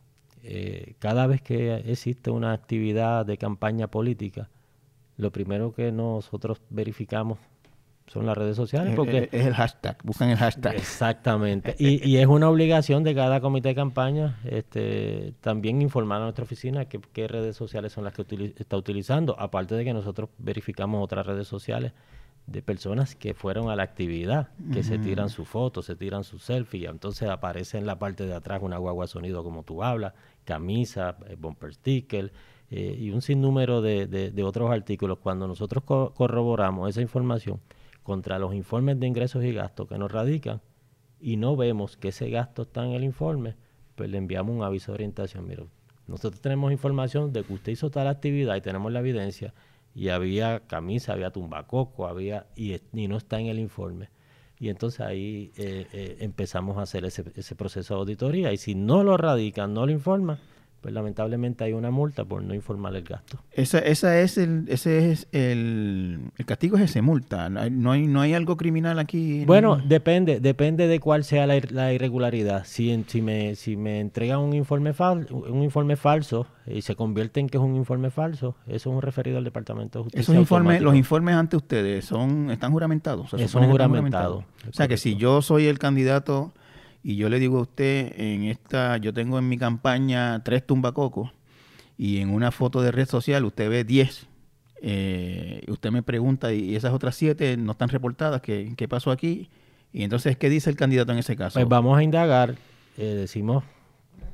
[0.43, 4.49] Eh, cada vez que existe una actividad de campaña política,
[5.17, 7.39] lo primero que nosotros verificamos
[8.07, 8.95] son las redes sociales.
[8.95, 10.75] porque es, el hashtag, buscan el hashtag.
[10.75, 11.75] Exactamente.
[11.79, 16.43] y, y, es una obligación de cada comité de campaña este, también informar a nuestra
[16.43, 21.25] oficina qué, redes sociales son las que está utilizando, aparte de que nosotros verificamos otras
[21.25, 21.93] redes sociales
[22.45, 26.39] de personas que fueron a la actividad, que se tiran su foto, se tiran su
[26.39, 30.13] selfie, entonces aparece en la parte de atrás una guagua sonido como tú hablas,
[30.43, 32.33] camisa, eh, bumper sticker
[32.69, 35.19] eh, y un sinnúmero de, de, otros artículos.
[35.19, 37.61] Cuando nosotros corroboramos esa información
[38.03, 40.61] contra los informes de ingresos y gastos que nos radican
[41.19, 43.55] y no vemos que ese gasto está en el informe,
[43.95, 45.47] pues le enviamos un aviso de orientación.
[45.47, 45.63] Mira,
[46.07, 49.53] nosotros tenemos información de que usted hizo tal actividad y tenemos la evidencia
[49.95, 54.09] y había camisa, había tumbacoco, había y, no está en el informe.
[54.59, 58.75] Y entonces ahí eh, eh, empezamos a hacer ese, ese proceso de auditoría y si
[58.75, 60.39] no lo radican, no lo informan,
[60.83, 63.39] pues lamentablemente hay una multa por no informar el gasto.
[63.53, 67.49] Esa, esa es el, ese es el, el castigo es ese multa.
[67.49, 69.45] No hay, no hay algo criminal aquí.
[69.45, 72.65] Bueno, depende, depende de cuál sea la, la irregularidad.
[72.65, 77.39] Si, si me, si me entregan un informe fal, un informe falso y se convierte
[77.39, 80.21] en que es un informe falso, eso es un referido al Departamento de Justicia.
[80.21, 83.29] Esos informes, los informes ante ustedes son, están juramentados.
[83.29, 84.43] son juramentados.
[84.69, 86.51] O sea que si yo soy el candidato
[87.03, 91.31] y yo le digo a usted, en esta, yo tengo en mi campaña tres tumbacocos
[91.97, 94.27] y en una foto de red social usted ve diez.
[94.81, 99.49] Eh, usted me pregunta, y esas otras siete no están reportadas, ¿qué, qué pasó aquí?
[99.91, 101.59] Y entonces, ¿qué dice el candidato en ese caso?
[101.59, 102.55] Pues vamos a indagar,
[102.97, 103.63] eh, decimos,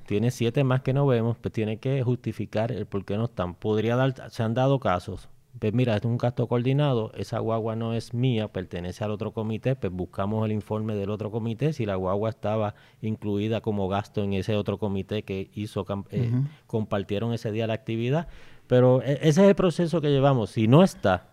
[0.06, 3.56] tiene siete más que no vemos, pues tiene que justificar el por qué no están.
[3.56, 5.28] Podría dar, se han dado casos
[5.60, 9.76] pues mira, es un gasto coordinado, esa guagua no es mía, pertenece al otro comité,
[9.76, 14.34] pues buscamos el informe del otro comité, si la guagua estaba incluida como gasto en
[14.34, 16.32] ese otro comité que hizo, eh,
[16.66, 18.28] compartieron ese día la actividad,
[18.68, 21.28] pero e, ese es el proceso que llevamos, si no está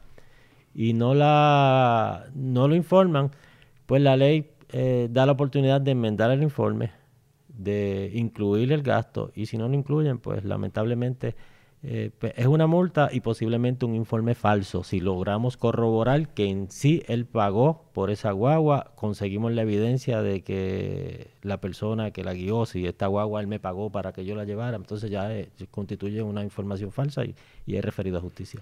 [0.75, 3.31] y no, la, no lo informan,
[3.87, 6.91] pues la ley eh, da la oportunidad de enmendar el informe,
[7.49, 11.37] de incluir el gasto, y si no lo incluyen, pues lamentablemente
[11.83, 14.83] eh, pues, es una multa y posiblemente un informe falso.
[14.83, 20.43] Si logramos corroborar que en sí él pagó por esa guagua, conseguimos la evidencia de
[20.43, 24.35] que la persona que la guió, si esta guagua él me pagó para que yo
[24.35, 27.35] la llevara, entonces ya eh, constituye una información falsa y,
[27.67, 28.61] y, es referido a justicia.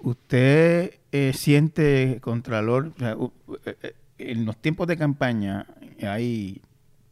[0.00, 2.92] ¿Usted eh, siente, Contralor,
[4.18, 5.66] en los tiempos de campaña
[6.02, 6.60] hay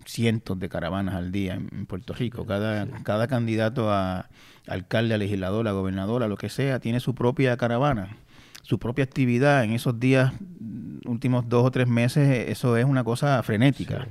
[0.05, 2.47] cientos de caravanas al día en Puerto Rico.
[2.47, 4.29] Cada, cada candidato a
[4.67, 8.17] alcalde, a legislador, a gobernador, a lo que sea, tiene su propia caravana,
[8.63, 9.65] su propia actividad.
[9.65, 14.07] En esos días, mm, últimos dos o tres meses, eso es una cosa frenética.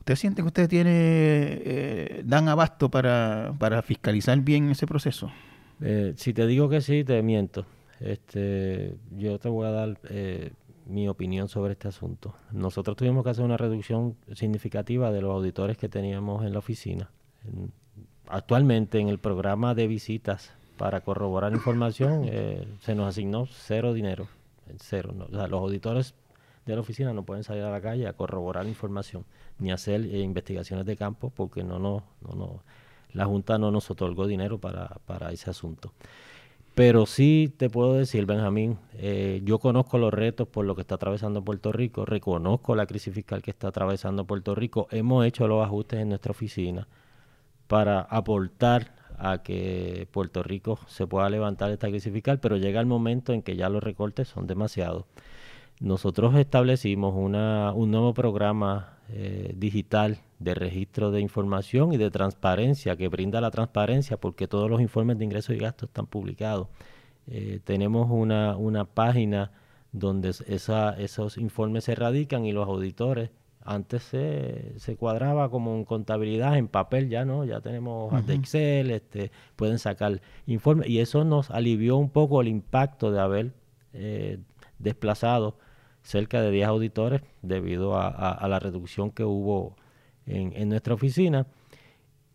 [0.00, 5.32] ¿Usted siente que usted tiene, eh, dan abasto para, para fiscalizar bien ese proceso?
[5.80, 7.66] Eh, si te digo que sí, te miento.
[8.00, 10.52] Este, yo te voy a dar eh,
[10.86, 12.34] mi opinión sobre este asunto.
[12.52, 17.10] Nosotros tuvimos que hacer una reducción significativa de los auditores que teníamos en la oficina.
[18.28, 24.28] actualmente en el programa de visitas para corroborar información eh, se nos asignó cero dinero,
[24.78, 25.14] cero.
[25.28, 26.14] O sea, los auditores
[26.66, 29.24] de la oficina no pueden salir a la calle a corroborar información
[29.58, 32.62] ni hacer eh, investigaciones de campo porque no, no, no, no,
[33.12, 35.92] la Junta no nos otorgó dinero para, para ese asunto.
[36.76, 40.96] Pero sí te puedo decir, Benjamín, eh, yo conozco los retos por lo que está
[40.96, 45.64] atravesando Puerto Rico, reconozco la crisis fiscal que está atravesando Puerto Rico, hemos hecho los
[45.64, 46.86] ajustes en nuestra oficina
[47.66, 52.86] para aportar a que Puerto Rico se pueda levantar esta crisis fiscal, pero llega el
[52.86, 55.06] momento en que ya los recortes son demasiados.
[55.80, 62.96] Nosotros establecimos una, un nuevo programa eh, digital de registro de información y de transparencia
[62.96, 66.68] que brinda la transparencia porque todos los informes de ingresos y gastos están publicados.
[67.28, 69.52] Eh, tenemos una, una página
[69.92, 73.30] donde esa, esos informes se radican y los auditores
[73.64, 78.90] antes se, se, cuadraba como en contabilidad en papel, ya no, ya tenemos de Excel,
[78.90, 83.52] este, pueden sacar informes y eso nos alivió un poco el impacto de haber
[83.92, 84.38] eh,
[84.78, 85.58] desplazado
[86.06, 89.74] cerca de 10 auditores debido a, la reducción que hubo
[90.26, 91.46] en, nuestra oficina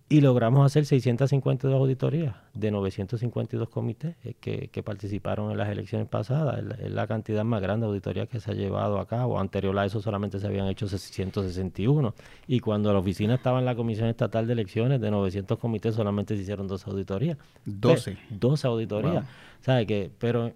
[0.10, 4.34] y logramos hacer 652 auditorías de 952 comités eh,
[4.70, 6.62] que, participaron en las elecciones pasadas.
[6.82, 9.40] Es la, cantidad más grande de auditorías que se ha llevado a cabo.
[9.40, 12.14] Anterior a eso solamente se habían hecho 661.
[12.48, 16.36] Y cuando la oficina estaba en la Comisión Estatal de Elecciones, de 900 comités solamente
[16.36, 17.38] se hicieron dos auditorías.
[17.64, 18.18] 12.
[18.32, 19.26] 12 auditorías.
[19.62, 20.52] ¿Sabe que Pero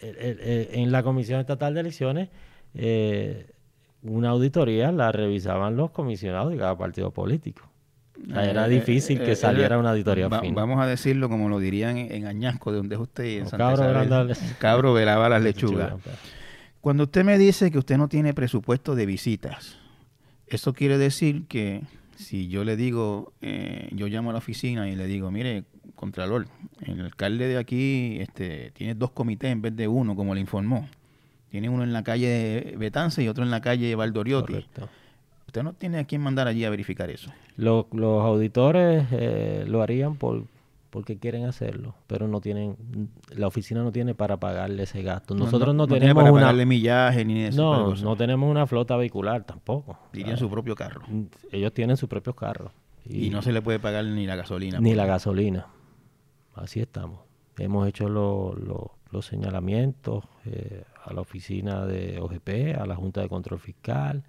[0.00, 2.28] en la Comisión Estatal de Elecciones
[2.74, 3.46] eh,
[4.02, 7.68] una auditoría la revisaban los comisionados de cada partido político.
[8.30, 12.26] era eh, difícil que eh, saliera una auditoría Vamos a decirlo como lo dirían en,
[12.26, 15.94] Añasco, de donde es usted, en Santa cabro, cabro velaba las lechugas.
[16.02, 16.16] Pues.
[16.80, 19.76] Cuando usted me dice que usted no tiene presupuesto de visitas,
[20.46, 21.82] eso quiere decir que
[22.16, 23.32] si yo le digo,
[23.92, 26.46] yo llamo a la oficina y le digo, mire, Contralor,
[26.80, 30.88] el alcalde de aquí este, tiene dos comités en vez de uno, como le informó
[31.50, 34.52] Tiene uno en la calle Betance y otro en la calle Valdoriotti.
[34.54, 34.88] Correcto.
[35.46, 37.30] Usted no tiene a quién mandar allí a verificar eso.
[37.56, 40.44] Lo- los auditores eh, lo harían por
[40.90, 42.76] porque quieren hacerlo, pero no tienen,
[43.30, 45.36] la oficina no tiene para pagarle ese gasto.
[45.36, 47.62] Nosotros no, tiene tenemos para una, pagarle millaje ni eso.
[47.62, 49.96] no, no tenemos una flota vehicular tampoco.
[50.12, 51.02] Iría en su propio carro.
[51.06, 52.72] Mm, Ellos tienen sus propios carros
[53.04, 54.80] Y, no se le puede pagar ni la gasolina.
[54.80, 55.66] ni la gasolina.
[56.56, 57.20] Así estamos.
[57.56, 63.20] Hemos hecho lo- lo- los señalamientos eh, a la oficina de OGP, a la Junta
[63.20, 64.22] de Control Fiscal,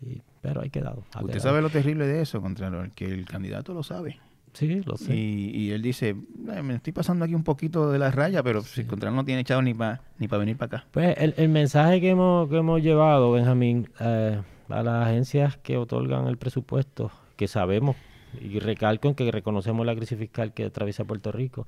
[0.00, 1.04] y- pero hay quedado.
[1.14, 1.40] ha Usted quedado.
[1.50, 4.18] sabe lo terrible de eso, Contralor, que el candidato lo sabe.
[4.54, 5.14] Sí, lo sé.
[5.16, 8.60] Y, y él dice, "Eh, me estoy pasando aquí un poquito de la raya, pero
[8.62, 10.86] si Contralor no tiene echado ni para ni pa venir para acá.
[10.90, 15.76] Pues el, el mensaje que hemos, que hemos llevado, Benjamín, eh, a las agencias que
[15.78, 17.96] otorgan el presupuesto, que sabemos,
[18.40, 21.66] y recalco en que reconocemos la crisis fiscal que atraviesa Puerto Rico,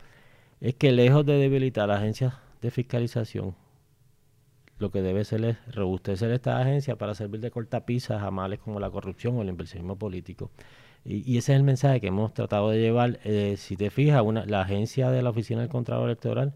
[0.61, 3.55] es que lejos de debilitar las agencias de fiscalización,
[4.79, 8.81] lo que debe ser es robustecer estas agencias para servir de cortapisas a males como
[8.81, 10.51] la corrupción o el inversionismo político.
[11.05, 13.21] Y, ese es el mensaje que hemos tratado de llevar.
[13.25, 16.55] Eh, si te fijas, una, la agencia de la Oficina del Contralor Electoral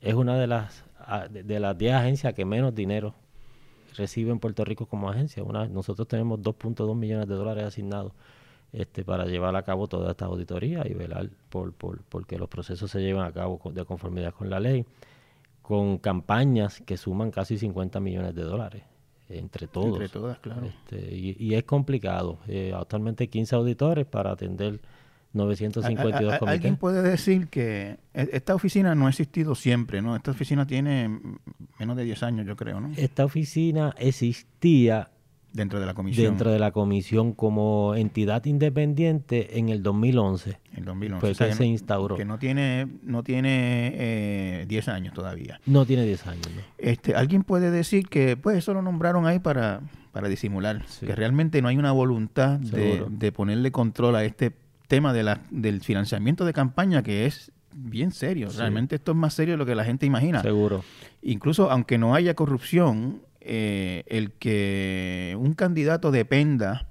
[0.00, 0.84] es una de las
[1.30, 3.14] de, las 10 agencias que menos dinero
[3.96, 5.42] recibe en Puerto Rico como agencia.
[5.42, 8.12] Una, nosotros tenemos 2.2 millones de dólares asignados
[8.72, 12.48] este, para llevar a cabo toda esta auditoría y velar por, por, por que los
[12.48, 14.84] procesos se lleven a cabo de conformidad con la ley,
[15.64, 18.82] con campañas que suman casi 50 millones de dólares
[19.30, 19.94] entre todos.
[19.94, 20.66] Entre todas, claro.
[20.66, 22.38] Este, y, y es complicado.
[22.46, 24.80] Eh, actualmente 15 auditores para atender
[25.32, 26.54] 952 A- a- a- comités.
[26.58, 30.14] Alguien puede decir que e- esta oficina no ha existido siempre, ¿no?
[30.14, 31.08] Esta oficina tiene
[31.80, 32.92] menos de 10 años, yo creo, ¿no?
[32.96, 35.10] Esta oficina existía
[35.54, 36.26] Dentro de la comisión.
[36.26, 40.58] dentro de la comisión como entidad independiente en el 2011.
[40.74, 41.20] En 2011.
[41.20, 42.16] Fue O sea, que que se instauró.
[42.16, 45.60] Que no tiene, no tiene eh, 10 años todavía.
[45.64, 46.46] No tiene 10 años.
[46.54, 46.60] ¿no?
[46.78, 51.06] Este, alguien puede decir que pues eso lo nombraron ahí para, para disimular, Sí.
[51.06, 54.52] que realmente no hay una voluntad de, ponerle control a este
[54.88, 58.50] tema de la, del financiamiento de campaña que es bien serio.
[58.50, 58.58] Sí.
[58.58, 60.42] Realmente esto es más serio de lo que la gente imagina.
[60.42, 60.82] Seguro.
[61.22, 66.88] Incluso aunque no haya corrupción, eh, el que un candidato dependa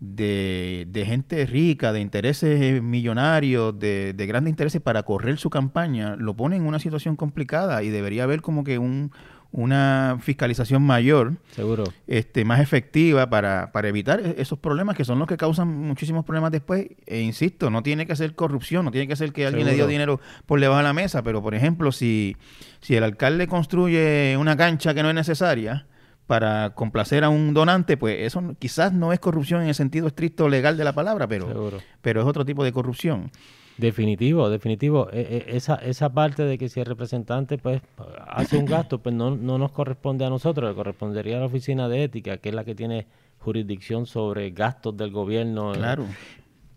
[0.00, 6.16] de, de gente rica, de intereses millonarios, de, de grandes intereses para correr su campaña,
[6.16, 9.12] lo pone en una situación complicada y debería haber como que un,
[9.52, 11.84] una fiscalización mayor, Seguro.
[12.08, 16.24] este, más efectiva para, para evitar e- esos problemas que son los que causan muchísimos
[16.24, 16.86] problemas después.
[17.06, 19.86] E insisto, no tiene que ser corrupción, no tiene que ser que alguien le dio
[19.86, 22.36] dinero por debajo de la mesa, pero por ejemplo, si,
[22.80, 25.86] si el alcalde construye una cancha que no es necesaria
[26.26, 30.48] para complacer a un donante, pues eso quizás no es corrupción en el sentido estricto
[30.48, 31.78] legal de la palabra, pero, Seguro.
[32.00, 33.30] pero es otro tipo de corrupción.
[33.78, 35.08] Definitivo, definitivo.
[35.12, 37.80] E- e- esa, esa parte de que si el representante pues
[38.28, 41.88] hace un gasto, pues no, no nos corresponde a nosotros, le correspondería a la oficina
[41.88, 43.06] de ética, que es la que tiene
[43.38, 45.72] jurisdicción sobre gastos del gobierno.
[45.72, 46.04] Claro.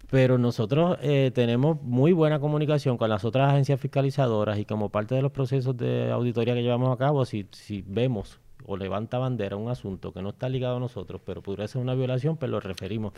[0.09, 5.15] Pero nosotros eh, tenemos muy buena comunicación con las otras agencias fiscalizadoras y como parte
[5.15, 9.55] de los procesos de auditoría que llevamos a cabo, si, si vemos o levanta bandera
[9.55, 12.59] un asunto que no está ligado a nosotros, pero podría ser una violación, pues lo
[12.59, 13.13] referimos.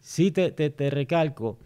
[0.00, 1.58] Sí te, te, te recalco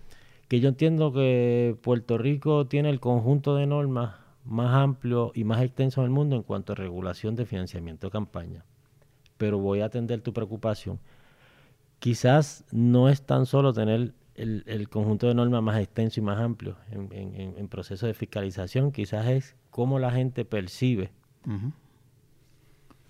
[0.49, 5.63] que yo entiendo que Puerto Rico tiene el conjunto de normas más amplio y más
[5.63, 8.65] extenso en el mundo en cuanto a regulación de financiamiento de campaña.
[9.39, 10.99] Pero voy a atender tu preocupación
[12.03, 16.41] quizás no es tan solo tener el, el conjunto de normas más extenso y más
[16.41, 21.13] amplio en, en, proceso de fiscalización, quizás es cómo la gente percibe.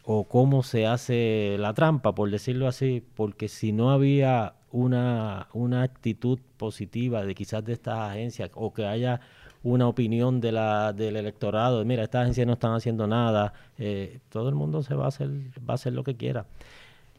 [0.05, 5.83] O cómo se hace la trampa, por decirlo así, porque si no había una, una
[5.83, 9.21] actitud positiva de quizás de estas agencias o que haya
[9.63, 14.19] una opinión de la, del electorado, de, mira, estas agencias no están haciendo nada, eh,
[14.29, 16.47] todo el mundo se va a hacer, va a hacer lo que quiera.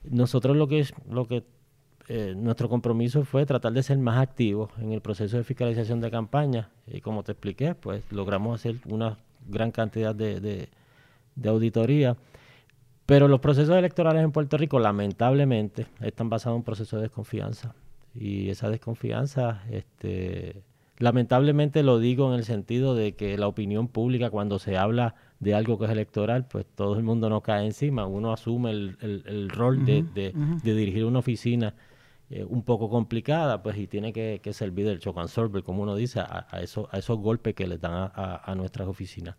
[0.04, 1.44] Nosotros lo que es, lo que
[2.10, 6.12] eh, nuestro compromiso fue tratar de ser más activos en el proceso de fiscalización de
[6.12, 9.18] campaña y como te expliqué, pues logramos hacer una
[9.48, 10.70] gran cantidad de, de,
[11.36, 12.18] de auditoría.
[13.14, 17.76] Pero los procesos electorales en Puerto Rico, lamentablemente, están basados en un proceso de desconfianza.
[18.16, 20.64] Y esa desconfianza, este,
[20.98, 25.54] lamentablemente lo digo en el sentido de que la opinión pública, cuando se habla de
[25.54, 28.08] algo que es electoral, pues todo el mundo no cae encima.
[28.08, 30.58] Uno asume el, el- el rol de, de- ujú.
[30.64, 31.76] de dirigir una oficina
[32.32, 35.84] eh, un poco complicada, pues, y tiene que, que servir del choke and serve, como
[35.84, 38.88] uno dice, a, a eso- a esos golpes que le dan a- a- a nuestras
[38.88, 39.36] oficinas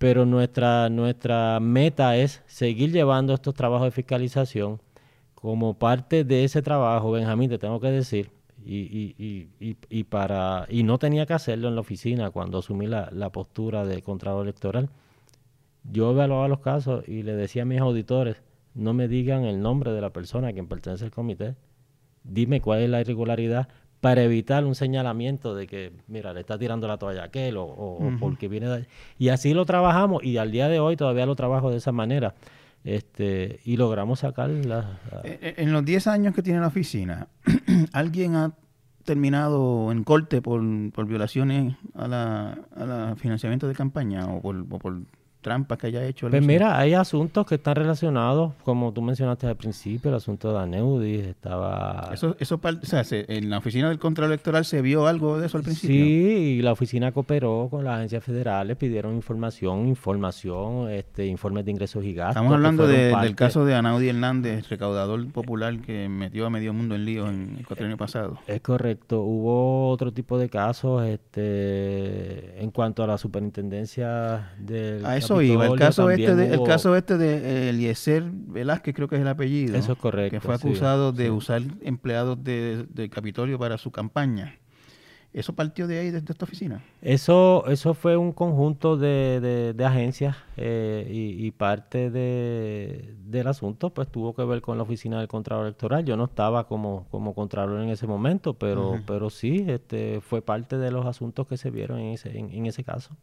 [0.00, 4.80] pero nuestra, nuestra meta es seguir llevando estos trabajos de fiscalización.
[5.34, 8.30] Como parte de ese trabajo, Benjamín, te tengo que decir,
[8.64, 12.86] y, y, y, y, para, y no tenía que hacerlo en la oficina cuando asumí
[12.86, 14.88] la, la postura de contralor electoral,
[15.84, 18.36] Yo evaluaba los casos y le decía a mis auditores,
[18.74, 21.56] no me digan el nombre de la persona a quien pertenece el comité,
[22.24, 23.68] dime cuál es la irregularidad
[24.00, 27.98] para evitar un señalamiento de que, mira, le está tirando la toalla a aquel o,
[28.18, 28.86] porque viene de...
[29.18, 32.34] Y así lo trabajamos y al día de hoy todavía lo trabajo de esa manera.
[32.82, 34.98] Este, y logramos sacar la...
[35.22, 37.28] Eh, eh, en los 10 años que tiene la oficina,
[37.92, 38.54] ¿alguien ha
[39.04, 44.56] terminado en corte por, por violaciones a la, a la financiamiento de campaña o por,
[44.60, 45.02] o por
[45.40, 46.28] trampas que haya hecho.
[46.28, 50.60] Pues mira, hay asuntos que están relacionados, como tú mencionaste al principio, el asunto de
[50.60, 52.10] Aneudis, estaba...
[52.12, 55.58] Eso, eso o sea, en la oficina del control electoral se vio algo de eso
[55.58, 55.96] al principio.
[55.96, 61.70] Sí, y la oficina cooperó con las agencias federales, pidieron información, información, este, informes de
[61.70, 62.36] ingresos y gastos.
[62.36, 67.04] Estamos hablando del caso de Anaudi Hernández, recaudador popular que metió a medio mundo en
[67.04, 68.38] lío en el año pasado.
[68.46, 75.04] Es correcto, hubo otro tipo de casos este, en cuanto a la superintendencia del...
[75.38, 79.28] El caso, este de, el caso este de eh, Eliezer Velázquez, creo que es el
[79.28, 79.76] apellido.
[79.76, 80.34] Eso es correcto.
[80.34, 84.56] Que fue acusado de usar empleados de, del Capitolio para su campaña.
[85.32, 86.82] ¿Eso partió de ahí, desde esta oficina?
[87.02, 94.08] Eso eso fue un conjunto de, de, agencias eh, y, parte de, del asunto pues
[94.08, 96.04] tuvo que ver con la oficina del Contralor Electoral.
[96.04, 100.78] Yo no estaba como, como Contralor en ese momento, pero, pero sí este, fue parte
[100.78, 103.14] de los asuntos que se vieron en ese, en ese caso.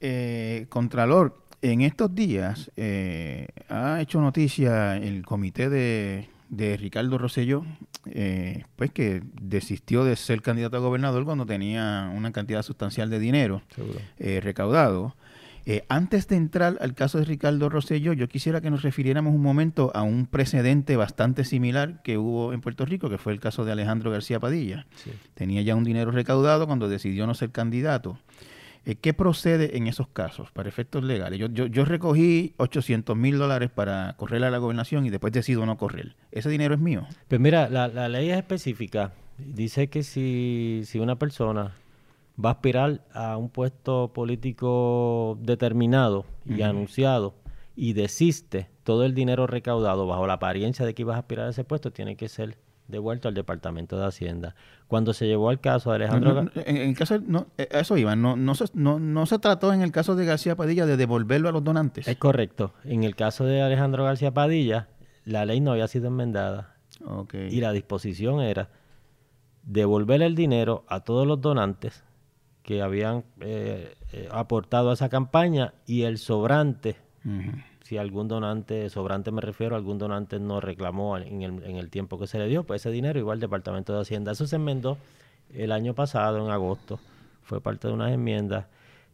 [0.00, 6.28] Eh, Contralor, en estos días eh, ha hecho noticia el comité de,
[6.76, 7.64] Ricardo Rosselló,
[8.06, 13.18] eh, pues que desistió de ser candidato a gobernador cuando tenía una cantidad sustancial de
[13.18, 13.62] dinero
[14.18, 15.16] eh, recaudado.
[15.88, 19.90] antes de entrar al caso de Ricardo Rosselló, yo quisiera que nos refiriéramos un momento
[19.94, 23.72] a un precedente bastante similar que hubo en Puerto Rico, que fue el caso de
[23.72, 24.86] Alejandro García Padilla.
[25.34, 28.18] Tenía ya un dinero recaudado cuando decidió no ser candidato.
[28.86, 31.40] Eh, ¿Qué procede en esos casos para efectos legales?
[31.40, 35.66] Yo, yo, yo recogí 800 mil dólares para correr a la gobernación y después decido
[35.66, 36.14] no correr.
[36.30, 37.04] ¿Ese dinero es mío?
[37.26, 39.12] Pues mira, la, la ley es específica.
[39.38, 41.74] Dice que si, si una persona
[42.42, 47.34] va a aspirar a un puesto político determinado y anunciado
[47.74, 51.50] y desiste, todo el dinero recaudado bajo la apariencia de que ibas a aspirar a
[51.50, 52.56] ese puesto tiene que ser
[52.88, 54.54] devuelto al Departamento de Hacienda.
[54.88, 56.50] Cuando se llevó al caso de Alejandro...
[56.54, 59.82] en, el caso, no, eh, eso iba, no, no, se, no, no se trató en
[59.82, 62.06] el caso de García Padilla de devolverlo a los donantes.
[62.08, 62.72] Es correcto.
[62.84, 64.88] En el caso de Alejandro García Padilla,
[65.24, 66.76] la ley no había sido enmendada.
[67.32, 68.70] Y la disposición era
[69.62, 72.04] devolver el dinero a todos los donantes
[72.62, 76.96] que habían eh, eh, aportado a esa campaña y el sobrante
[77.86, 82.18] si algún donante, sobrante me refiero, algún donante no reclamó en el, en el tiempo
[82.18, 84.32] que se le dio, pues ese dinero igual al Departamento de Hacienda.
[84.32, 84.98] Eso se enmendó
[85.54, 86.98] el año pasado, en agosto,
[87.44, 88.64] fue parte de unas enmiendas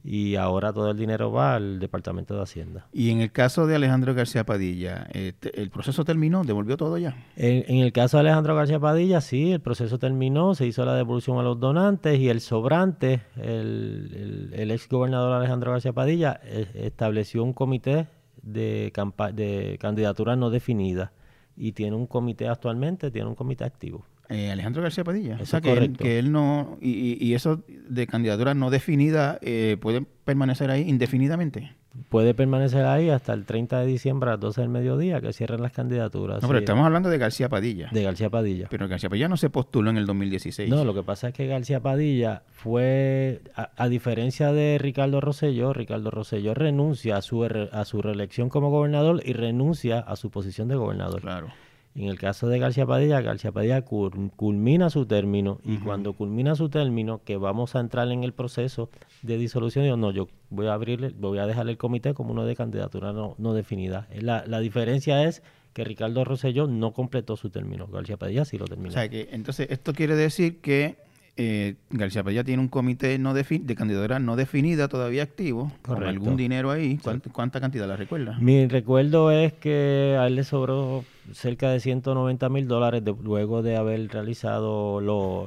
[0.03, 2.87] y ahora todo el dinero va al Departamento de Hacienda.
[2.95, 6.43] Y en el caso de Alejandro García Padilla, este, ¿el proceso terminó?
[6.43, 7.15] ¿Devolvió todo ya?
[7.37, 11.39] En, el caso de Alejandro García Padilla, sí, el proceso terminó, se hizo la devolución
[11.39, 16.67] a los donantes y el sobrante, el, el, el ex gobernador Alejandro García Padilla, eh,
[16.75, 18.07] estableció un comité
[18.43, 18.93] de,
[19.35, 21.11] de candidaturas no definidas
[21.57, 24.07] y tiene un comité actualmente, tiene un comité activo.
[24.29, 25.39] Eh, Alejandro García Padilla.
[25.41, 26.79] o sea, que él, que él, no.
[26.81, 31.75] Y, y, eso de candidaturas no definidas eh, puede permanecer ahí indefinidamente
[32.09, 35.63] puede permanecer ahí hasta el 30 de diciembre a las 12 del mediodía que cierren
[35.63, 36.43] las candidaturas.
[36.43, 37.89] No, pero estamos hablando de García Padilla.
[37.93, 38.69] De García Padilla.
[38.71, 40.71] Pero García Padilla no se postuló en el 2016.
[40.71, 46.11] No, lo que pasa es que García Padilla fue, a, diferencia de Ricardo Rosselló, Ricardo
[46.11, 50.77] Rosselló renuncia a su, a su reelección como gobernador y renuncia a su posición de
[50.77, 51.21] gobernador.
[51.21, 51.49] Claro.
[51.95, 56.71] En el caso de García Padilla, García Padilla culmina su término y cuando culmina su
[56.71, 58.89] término, que vamos a entrar en el proceso
[59.21, 62.47] de disolución, yo no, yo voy a abrirle, voy a dejar el comité como uno
[62.47, 64.09] de candidatura no, no definida.
[64.15, 65.43] La, la diferencia es
[65.75, 68.89] que Ricardo Rosselló no completó su término, García Padilla sí lo terminó.
[68.89, 70.97] O sea que entonces esto quiere decir que
[71.37, 76.37] eh, García Padilla tiene un comité no de candidatura no definida todavía activo, con algún
[76.37, 76.99] dinero ahí.
[77.33, 78.37] ¿Cuánta, cantidad la recuerda?
[78.39, 83.77] Mi recuerdo es que a él le sobró cerca de 190 mil dólares luego de
[83.77, 85.01] haber realizado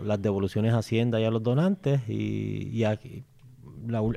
[0.04, 3.24] las devoluciones a Hacienda y a los donantes y, aquí,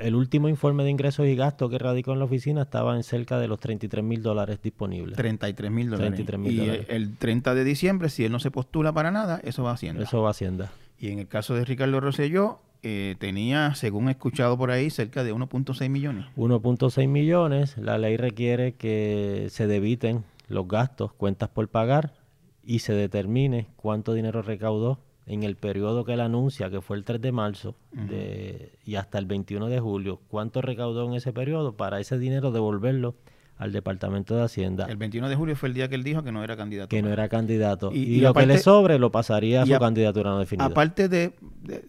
[0.00, 3.38] el último informe de ingresos y gastos que radicó en la oficina estaba en cerca
[3.38, 5.16] de los 33 mil dólares disponibles.
[5.16, 6.20] 33 mil dólares.
[6.46, 9.74] y el 30 de diciembre, si él no se postula para nada, eso va a
[9.74, 10.04] Hacienda.
[10.04, 10.72] Eso va a Hacienda.
[10.98, 15.24] Y en el caso de Ricardo Rosselló, eh, tenía, según he escuchado por ahí, cerca
[15.24, 16.26] de 1.6 millones.
[16.36, 17.76] 1.6 millones.
[17.76, 22.14] La ley requiere que se debiten los gastos, cuentas por pagar,
[22.62, 27.04] y se determine cuánto dinero recaudó en el periodo que él anuncia, que fue el
[27.04, 31.76] 3 de marzo, de, y hasta el 21 de julio, cuánto recaudó en ese periodo
[31.76, 33.14] para ese dinero devolverlo
[33.58, 34.86] al Departamento de Hacienda.
[34.88, 36.88] El 21 de julio fue el día que él dijo que no era candidato.
[36.88, 37.90] Que no era candidato.
[37.92, 40.64] Y, lo que le sobre lo pasaría a su candidatura no definida.
[40.64, 41.34] Aparte de,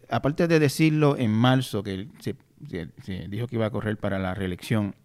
[0.10, 2.36] aparte de decirlo en marzo, que él se,
[3.30, 4.95] dijo que iba a correr para la reelección,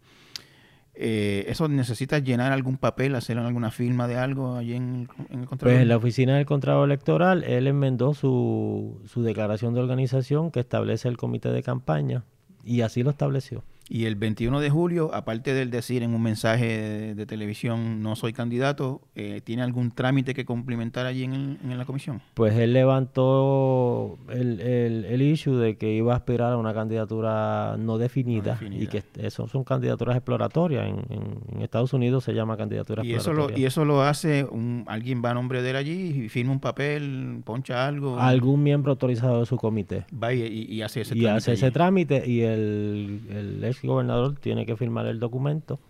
[0.96, 5.58] eh, ¿Eso necesita llenar algún papel, hacer alguna firma de algo allí en, el Contralor?
[5.58, 10.60] Pues en la oficina del Contralor Electoral, él enmendó su, su declaración de organización que
[10.60, 12.24] establece el comité de campaña
[12.64, 13.64] y así lo estableció.
[13.88, 18.32] Y el 21 de julio, aparte del decir en un mensaje de, televisión no soy
[18.32, 22.22] candidato, eh, ¿tiene algún trámite que cumplimentar allí en, la comisión?
[22.34, 27.98] Pues él levantó el, el, issue de que iba a aspirar a una candidatura no
[27.98, 30.86] definida, y que eso son candidaturas exploratorias.
[30.86, 33.54] En, Estados Unidos se llama candidatura y exploratoria.
[33.54, 36.28] Eso lo, y eso lo hace, un, alguien va a nombre de él allí y
[36.28, 38.18] firma un papel, poncha algo.
[38.18, 40.04] Algún miembro autorizado de su comité.
[40.12, 41.24] Va y, hace ese trámite.
[41.24, 45.80] Y hace ese trámite y el, el el gobernador tiene que firmar el documento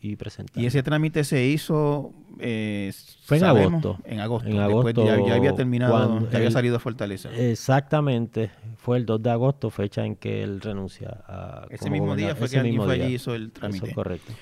[0.00, 0.62] y presentar.
[0.62, 2.12] ¿Y ese trámite se hizo?
[2.38, 3.98] Eh, Fue en agosto.
[4.04, 4.48] En agosto.
[4.48, 7.30] En agosto ya, había terminado, ya había salido a Fortaleza.
[7.34, 8.50] Exactamente.
[8.76, 11.66] Fue el 2 de agosto, fecha en que él renuncia a.
[11.70, 13.78] Ese mismo día fue que alguien fue allí hizo el trámite.
[13.78, 14.32] Eso es correcto.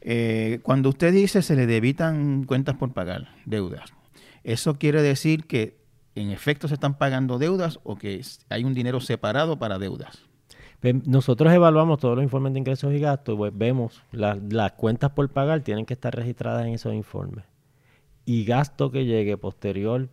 [0.00, 3.92] Eh, cuando usted dice se le debitan cuentas por pagar, deudas,
[4.44, 5.76] ¿eso quiere decir que
[6.14, 10.24] en efecto se están pagando deudas o que hay un dinero separado para deudas?
[10.82, 15.28] Nosotros evaluamos todos los informes de ingresos y gastos y pues vemos las cuentas por
[15.28, 17.44] pagar tienen que estar registradas en esos informes.
[18.24, 20.08] Y gasto que llegue posterior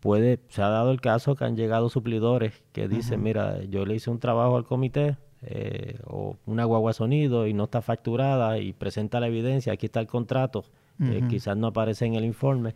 [0.00, 3.96] puede, se ha dado el caso que han llegado suplidores que dicen, mira, yo le
[3.96, 8.72] hice un trabajo al comité eh, o una guagua sonido y no está facturada y
[8.72, 10.64] presenta la evidencia, aquí está el contrato,
[11.00, 12.74] eh, quizás no aparece en el informe.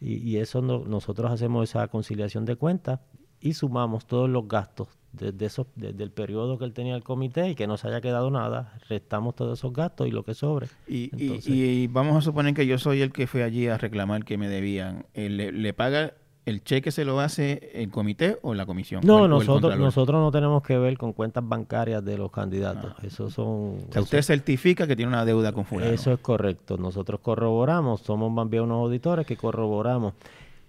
[0.00, 3.00] Y, eso nosotros hacemos esa conciliación de cuentas
[3.44, 7.54] y sumamos todos los gastos desde, desde el periodo que él tenía el comité y
[7.54, 10.66] que no se haya quedado nada, restamos todos esos gastos y lo que sobre.
[10.88, 14.38] Y, y, vamos a suponer que yo soy el que fue allí a reclamar que
[14.38, 15.04] me debían.
[15.12, 16.14] Eh, ¿Le, paga
[16.46, 19.02] el cheque se lo hace el comité o la comisión?
[19.04, 22.94] No, nosotros, nosotros no tenemos que ver con cuentas bancarias de los candidatos.
[22.96, 23.02] Ah.
[23.06, 23.76] Eso son.
[23.94, 25.92] usted certifica que tiene una deuda con fulano.
[25.92, 26.78] Eso es correcto.
[26.78, 30.14] Nosotros corroboramos, somos más bien unos auditores que corroboramos.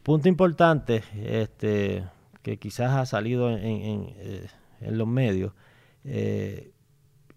[0.04, 2.04] Punto importante, este,
[2.46, 4.48] que quizás ha salido en, eh,
[4.82, 5.54] los medios,
[6.04, 6.74] eh,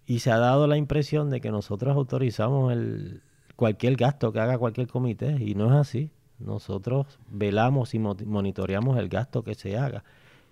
[0.05, 3.23] y se ha dado la impresión de que nosotros autorizamos el,
[3.57, 6.11] cualquier gasto que haga cualquier comité, y no es así.
[6.39, 10.05] Nosotros velamos y monitoreamos el gasto que se haga.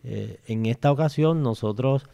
[0.05, 2.07] Eh, en esta ocasión nosotros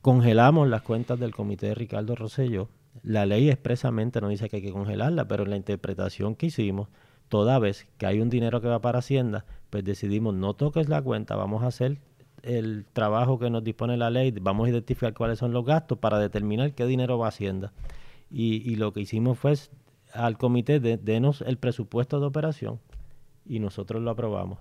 [0.00, 2.68] congelamos las cuentas del comité de Ricardo Rosello.
[3.02, 6.88] La ley expresamente no dice que hay que congelarla, pero en la interpretación que hicimos,
[7.30, 11.00] toda vez que hay un dinero que va para Hacienda, pues decidimos no toques la
[11.00, 11.98] cuenta, vamos a hacer
[12.42, 16.18] el trabajo que nos dispone la ley, vamos a identificar cuáles son los gastos para
[16.18, 17.72] determinar qué dinero va a Hacienda.
[18.32, 19.54] Y, lo que hicimos fue
[20.12, 22.78] al comité de, denos el presupuesto de operación
[23.44, 24.58] y nosotros lo aprobamos.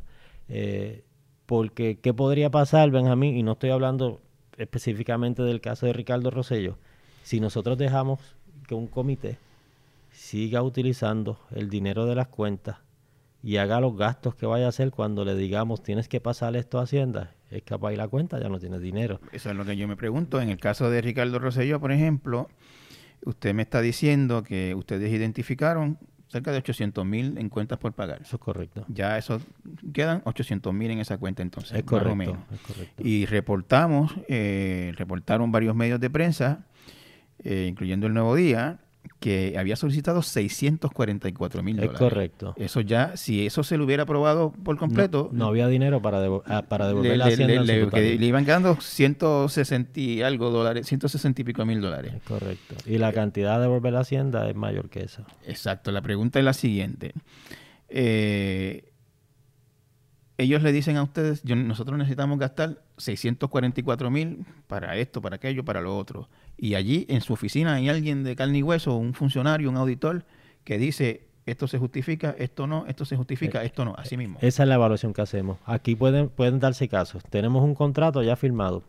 [0.48, 1.04] Eh,
[1.46, 3.36] porque, ¿qué podría pasar, Benjamín?
[3.36, 4.22] Y no estoy hablando
[4.58, 6.78] específicamente del caso de Ricardo Rosello.
[7.24, 8.20] Si nosotros dejamos
[8.68, 9.38] que un comité
[10.20, 12.78] siga utilizando el dinero de las cuentas
[13.42, 16.78] y haga los gastos que vaya a hacer cuando le digamos tienes que pasar esto
[16.78, 19.22] a Hacienda, es capaz de la cuenta, ya no tiene dinero.
[19.32, 20.42] Eso es lo que yo me pregunto.
[20.42, 22.50] En el caso de Ricardo Rosselló, por ejemplo,
[23.24, 25.98] usted me está diciendo que ustedes identificaron
[26.28, 28.22] cerca de 800 mil en cuentas por pagar.
[28.22, 28.86] Eso es correcto.
[28.90, 29.40] Ya eso
[29.94, 31.78] quedan 800 mil en esa cuenta entonces.
[31.78, 32.38] Es correcto,
[32.98, 36.66] Y reportamos, eh, reportaron varios medios de prensa,
[37.42, 38.80] eh, incluyendo el Nuevo Día,
[39.20, 41.94] que había solicitado 644 mil dólares.
[41.94, 42.54] Es correcto.
[42.58, 45.30] Eso ya, si eso se lo hubiera aprobado por completo...
[45.34, 47.64] No, había dinero para, ah, para devolver la hacienda.
[47.64, 52.14] Le, le, iban quedando 160 y algo dólares, 160 y pico mil dólares.
[52.16, 52.76] Es correcto.
[52.86, 55.26] Y la cantidad de devolver la hacienda es mayor que eso.
[55.46, 55.92] Exacto.
[55.92, 57.14] La pregunta es la siguiente.
[57.90, 58.90] Eh,
[60.38, 65.66] ellos le dicen a ustedes, yo, nosotros necesitamos gastar 644 mil para esto, para aquello,
[65.66, 66.30] para lo otro.
[66.62, 70.26] Y allí en su oficina hay alguien de carne y hueso, un funcionario, un auditor,
[70.66, 74.40] que dice, esto se justifica, esto no, esto se justifica, eh, esto no, así mismo.
[74.42, 75.58] Esa es la evaluación que hacemos.
[75.66, 77.24] Aquí pueden, pueden darse casos.
[77.30, 78.84] Tenemos un contrato ya firmado.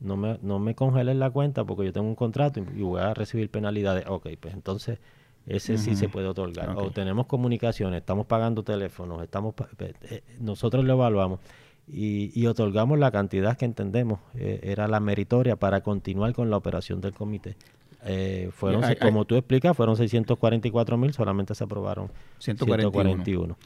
[0.00, 3.14] No me, no me congelen la cuenta porque yo tengo un contrato y voy a
[3.14, 4.04] recibir penalidades.
[4.08, 4.98] Ok, pues entonces
[5.46, 6.70] ese sí se puede otorgar.
[6.76, 11.40] O tenemos comunicaciones, estamos pagando teléfonos, estamos eh, nosotros lo evaluamos
[11.88, 17.00] y, otorgamos la cantidad que entendemos eh, era la meritoria para continuar con la operación
[17.00, 17.56] del comité.
[18.04, 23.56] Eh, fueron, como tú explicas, fueron 644 mil, solamente se aprobaron 141.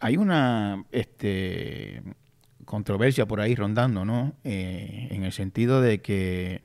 [0.00, 2.02] hay una, este,
[2.64, 4.32] controversia por ahí rondando, ¿no?
[4.44, 6.62] Eh, en el sentido de que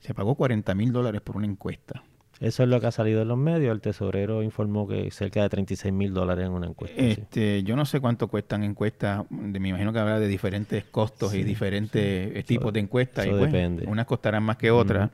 [0.00, 2.04] se pagó 40 mil dólares por una encuesta.
[2.40, 3.72] Eso es lo que ha salido en los medios.
[3.72, 7.00] El tesorero informó que cerca de 36 mil dólares en una encuesta.
[7.00, 9.24] Este, Yo no sé cuánto cuestan encuestas.
[9.30, 13.26] me imagino que habrá de diferentes costos y diferentes tipos de encuestas.
[13.26, 13.86] y pues, depende.
[13.86, 15.10] Unas costarán más que otras.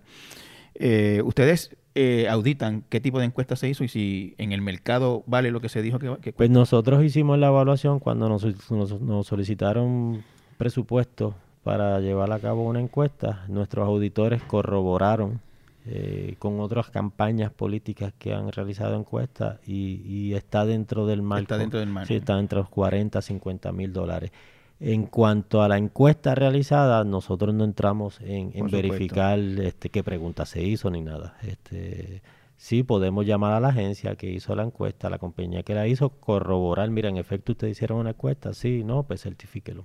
[0.74, 5.22] Eh, ¿Ustedes eh, auditan qué tipo de encuesta se hizo y si en el mercado
[5.26, 9.26] vale lo que se dijo que, que Pues nosotros hicimos la evaluación cuando nos, nos,
[9.28, 10.24] solicitaron
[10.58, 13.44] presupuesto para llevar a cabo una encuesta.
[13.46, 15.40] Nuestros auditores corroboraron
[15.86, 21.42] eh, con otras campañas políticas que han realizado encuestas y, está dentro del marco.
[21.42, 22.08] Está dentro del marco.
[22.08, 24.32] Sí, está entre los 40 a 50 mil dólares.
[24.80, 30.62] En cuanto a la encuesta realizada, nosotros no entramos en, verificar este, qué pregunta se
[30.62, 31.36] hizo ni nada.
[31.42, 32.22] Este,
[32.56, 36.08] sí podemos llamar a la agencia que hizo la encuesta, la compañía que la hizo,
[36.10, 39.84] corroborar, mira, en efecto ustedes hicieron una encuesta, sí, no, pues certifíquelo.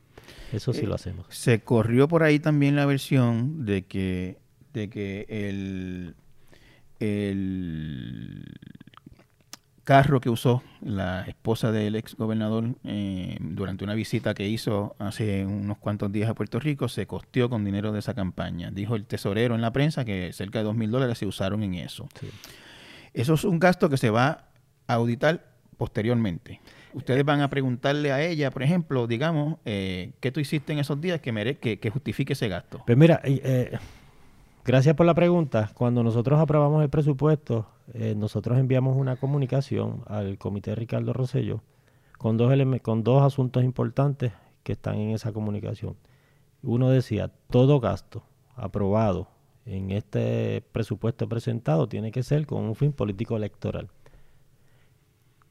[0.54, 1.26] Eso sí lo hacemos.
[1.30, 4.38] Se corrió por ahí también la versión de que,
[4.74, 6.16] de que el,
[7.00, 8.46] el
[9.90, 15.48] carro que usó la esposa del ex gobernador eh, durante una visita que hizo hace
[15.48, 18.70] unos cuantos días a Puerto Rico se costeó con dinero de esa campaña.
[18.70, 21.74] Dijo el tesorero en la prensa que cerca de dos mil dólares se usaron en
[21.74, 22.08] eso.
[23.16, 24.50] Eso es un gasto que se va
[24.86, 26.62] a auditar posteriormente.
[26.94, 31.02] Ustedes van a preguntarle a ella, por ejemplo, digamos, eh, ¿qué tú hiciste en esos
[31.02, 32.84] días que, mere que, que justifique ese gasto?
[32.86, 33.80] Pues mira, eh,
[34.70, 35.72] Gracias por la pregunta.
[35.74, 41.64] Cuando nosotros aprobamos el presupuesto, eh, nosotros enviamos una comunicación al comité Ricardo Rosello
[42.20, 42.54] con dos,
[42.84, 45.96] con dos asuntos importantes que están en esa comunicación.
[46.62, 48.22] Uno decía, todo gasto
[48.56, 49.30] aprobado
[49.66, 53.90] en este presupuesto presentado tiene que ser con un fin político electoral.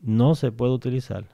[0.01, 1.25] No se puede utilizar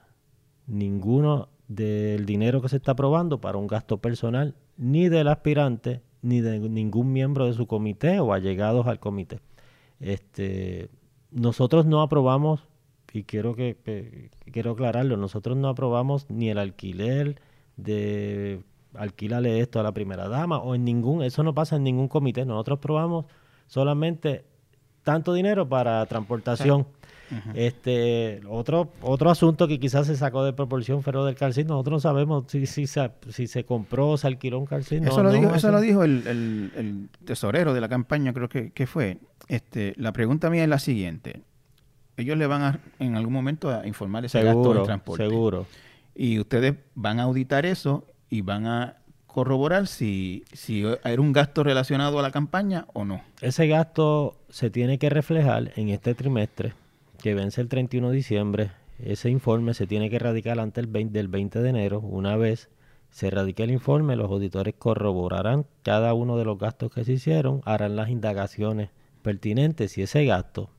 [0.65, 6.41] ninguno del dinero que se está aprobando para un gasto personal ni del aspirante ni
[6.41, 9.41] de ningún miembro de su comité o allegados al comité.
[9.99, 10.89] Este,
[11.29, 12.61] nosotros no aprobamos,
[13.13, 17.39] y quiero que, quiero aclararlo, nosotros no aprobamos ni el alquiler
[17.77, 18.63] de
[18.95, 22.43] alquílale esto a la primera dama o en ningún, eso no pasa en ningún comité.
[22.43, 23.25] Nosotros probamos
[23.67, 24.45] solamente
[25.03, 26.87] tanto dinero para transportación.
[27.53, 31.67] Este otro otro asunto que quizás se sacó de proporción fue del calcín.
[31.67, 35.07] Nosotros no sabemos si, si, se, si se compró o se alquiló un calcín.
[35.07, 39.17] Eso, lo, dijo, eso lo dijo el, tesorero de la campaña, creo que, fue.
[39.47, 41.41] Este, la pregunta mía es la siguiente.
[42.17, 45.23] Ellos le van a, en algún momento a informar ese gasto de transporte.
[45.23, 45.65] Seguro.
[46.15, 48.97] Y ustedes van a auditar eso y van a
[49.27, 53.21] corroborar si, si era un gasto relacionado a la campaña o no.
[53.41, 56.73] Ese gasto se tiene que reflejar en este trimestre
[57.21, 61.17] que vence el 31 de diciembre, ese informe se tiene que radicar antes del 20,
[61.17, 61.99] del 20 de enero.
[61.99, 62.69] Una vez
[63.09, 67.61] se radique el informe, los auditores corroborarán cada uno de los gastos que se hicieron,
[67.65, 68.89] harán las indagaciones
[69.21, 69.93] pertinentes.
[69.93, 70.69] Si ese gasto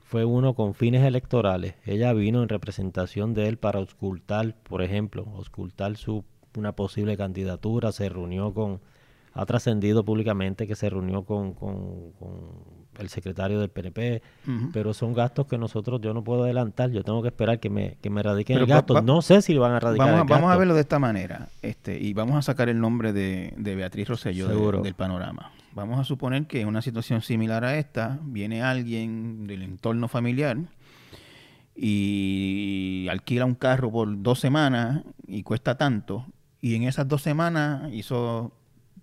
[0.00, 5.26] fue uno con fines electorales, ella vino en representación de él para ocultar, por ejemplo,
[5.34, 6.24] ocultar su,
[6.56, 8.80] una posible candidatura, se reunió con
[9.36, 11.54] ha trascendido públicamente que se reunió con,
[12.98, 14.22] el secretario del PNP,
[14.72, 17.96] pero son gastos que nosotros, yo no puedo adelantar, yo tengo que esperar que me,
[18.00, 19.00] que me radiquen el gasto.
[19.02, 21.98] no sé si van a radicar vamos, el Vamos a verlo de esta manera, este
[21.98, 24.48] y vamos a sacar el nombre de, Beatriz Rosselló
[24.82, 25.52] del panorama.
[25.72, 30.56] Vamos a suponer que en una situación similar a esta viene alguien del entorno familiar
[31.76, 36.24] y alquila un carro por dos semanas y cuesta tanto,
[36.62, 38.52] y en esas dos semanas hizo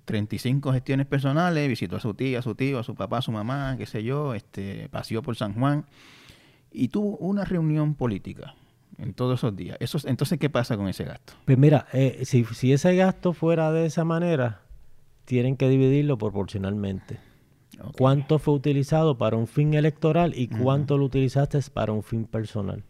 [0.06, 3.32] 35 gestiones personales, visitó a su tía, a su tío, a su papá, a su
[3.32, 5.86] mamá, qué sé yo, este, paseó por San Juan
[6.72, 8.56] y tuvo una reunión política
[8.98, 9.78] en todos esos días.
[9.80, 11.34] Eso, entonces, ¿qué pasa con ese gasto?
[11.46, 14.62] Pues mira, eh, si, si, ese gasto fuera de esa manera,
[15.26, 17.20] tienen que dividirlo proporcionalmente.
[17.98, 22.84] ¿Cuánto fue utilizado para un fin electoral y cuánto lo utilizaste para un fin personal?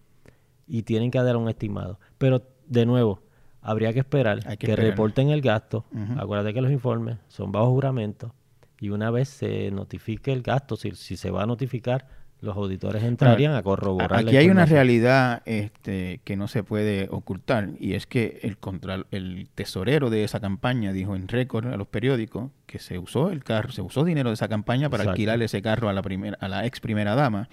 [0.67, 1.99] Y tienen que dar un estimado.
[2.17, 3.21] Pero, de nuevo,
[3.63, 5.85] habría que esperar que, reporten el gasto.
[6.17, 8.33] Acuérdate que los informes son bajo juramento
[8.79, 12.05] y una vez se notifique el gasto, si, se va a notificar,
[12.41, 14.19] los auditores entrarían a corroborar.
[14.19, 19.05] Aquí hay una realidad este, que no se puede ocultar y es que el, contra,
[19.11, 23.45] el tesorero de esa campaña dijo en récord a los periódicos que se usó el
[23.45, 26.49] carro, se usó dinero de esa campaña para alquilarle ese carro a la primera, a
[26.49, 27.47] la ex primera dama,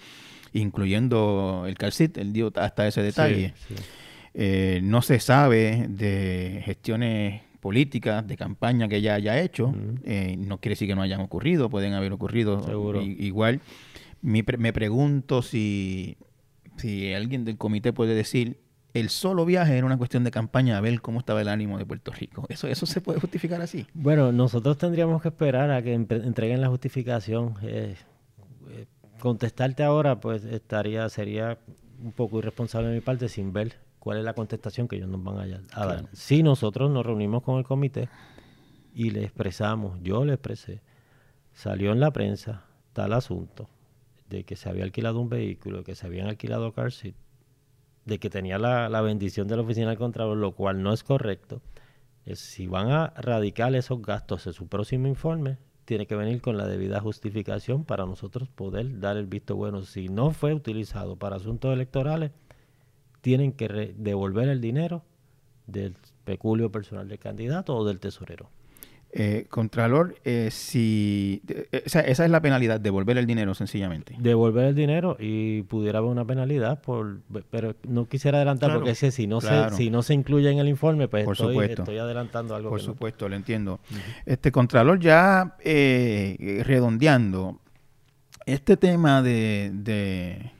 [0.52, 3.54] incluyendo el calcit, él dio hasta ese detalle.
[4.34, 9.74] Eh, no se sabe de gestiones políticas, de campaña que ella haya hecho.
[10.04, 12.62] Eh, no quiere decir que no hayan ocurrido, pueden haber ocurrido
[13.02, 13.60] igual.
[14.22, 16.16] me pregunto si,
[16.76, 18.58] si alguien del comité puede decir
[18.94, 21.86] el solo viaje era una cuestión de campaña a ver cómo estaba el ánimo de
[21.86, 22.44] Puerto Rico.
[22.48, 23.86] ¿Eso, eso se puede justificar así?
[23.94, 27.54] Bueno, nosotros tendríamos que esperar a que entreguen la justificación.
[27.62, 27.94] Eh,
[28.70, 28.86] eh,
[29.20, 31.58] contestarte ahora, pues estaría, sería
[32.02, 35.22] un poco irresponsable de mi parte sin ver cuál es la contestación que ellos nos
[35.22, 35.38] van
[35.72, 36.06] a, dar.
[36.12, 38.08] Si nosotros nos reunimos con el comité
[38.94, 40.82] y le expresamos, yo le expresé,
[41.52, 43.68] salió en la prensa tal asunto
[44.28, 47.14] de que se había alquilado un vehículo, que se habían alquilado car seat,
[48.04, 51.60] de que tenía la, bendición de la oficina del Contralor, lo cual no es correcto.
[52.24, 55.58] Es, si van a radicar esos gastos en su próximo informe,
[55.90, 59.82] tiene que venir con la debida justificación para nosotros poder dar el visto bueno.
[59.82, 62.30] Si no fue utilizado para asuntos electorales,
[63.22, 65.02] tienen que devolver el dinero
[65.66, 68.50] del peculio personal del candidato o del tesorero.
[69.12, 74.14] Eh, Contralor, eh, si eh, esa, esa, es la penalidad, devolver el dinero sencillamente.
[74.20, 77.18] Devolver el dinero y pudiera haber una penalidad, por,
[77.50, 81.08] pero no quisiera adelantar porque si no se si no se incluye en el informe,
[81.08, 82.70] pues estoy, estoy, adelantando algo.
[82.70, 83.80] Por supuesto, lo entiendo.
[84.26, 87.58] Este Contralor ya eh, redondeando
[88.46, 90.52] este tema de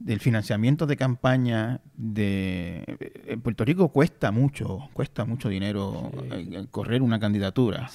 [0.00, 2.84] del financiamiento de campaña de
[3.26, 7.88] en Puerto Rico cuesta mucho, cuesta mucho dinero eh, correr una candidatura,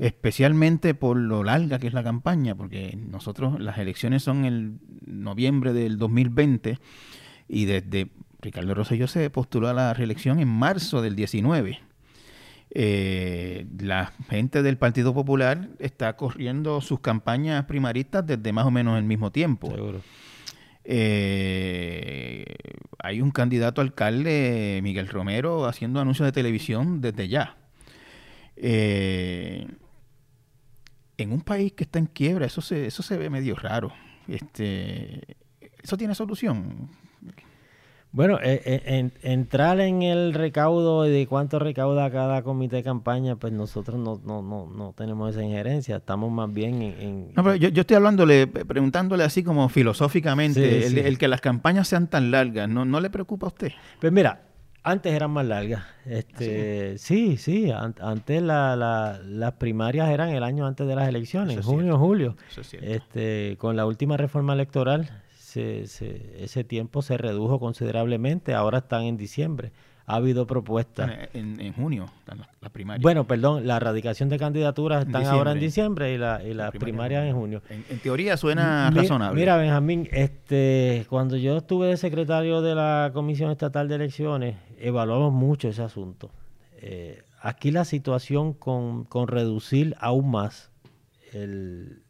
[0.00, 5.72] especialmente por lo larga que es la campaña, porque nosotros las elecciones son en noviembre
[5.72, 6.78] del 2020
[7.48, 11.80] y desde Ricardo Rosselló se postuló a la reelección en marzo del 19.
[12.76, 18.98] Eh, la gente del Partido Popular está corriendo sus campañas primaristas desde más o menos
[18.98, 19.70] el mismo tiempo.
[19.70, 20.00] Seguro.
[20.84, 22.44] Eh,
[22.98, 27.56] hay un candidato alcalde, Miguel Romero, haciendo anuncios de televisión desde ya.
[28.56, 29.66] Eh,
[31.16, 33.92] en un país que está en quiebra, eso se, eso se ve medio raro.
[34.28, 35.36] Este,
[35.82, 36.88] ¿Eso tiene solución?
[38.14, 43.52] Bueno, eh, eh entrar en el recaudo de cuánto recauda cada comité de campaña, pues
[43.52, 47.32] nosotros no, no, no, no tenemos esa injerencia, estamos más bien en...
[47.34, 52.06] No, pero yo, yo, estoy hablándole, preguntándole así como filosóficamente, el, que las campañas sean
[52.06, 53.72] tan largas, ¿no, ¿no le preocupa a usted?
[54.00, 54.42] Pues mira,
[54.84, 55.82] antes eran más largas.
[56.06, 61.98] Este, sí, sí, antes la, las primarias eran el año antes de las elecciones, junio,
[61.98, 62.36] julio.
[62.80, 65.23] este, con la última reforma electoral
[65.56, 69.72] ese tiempo se redujo considerablemente, ahora están en diciembre.
[70.06, 71.10] Ha habido propuestas.
[71.32, 72.06] En, junio,
[72.60, 73.00] la primaria.
[73.00, 77.24] Bueno, perdón, la erradicación de candidaturas están ahora en diciembre y, la, y las primarias
[77.24, 77.62] en junio.
[77.70, 79.40] En, teoría suena razonable.
[79.40, 85.32] Mira, Benjamín, este, cuando yo estuve de secretario de la Comisión Estatal de Elecciones, evaluamos
[85.32, 86.30] mucho ese asunto.
[86.76, 90.70] Eh, aquí la situación con, con reducir aún más
[91.32, 92.02] el,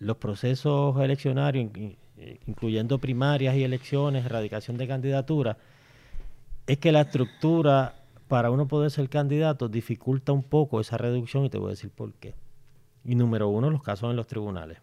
[0.00, 1.70] los procesos eleccionarios
[2.18, 5.56] eh, incluyendo primarias y elecciones, erradicación de candidaturas,
[6.66, 7.94] es que la estructura
[8.28, 11.90] para uno poder ser candidato dificulta un poco esa reducción y te voy a decir
[11.90, 12.34] por qué.
[13.04, 14.78] Y número uno, los casos en los tribunales.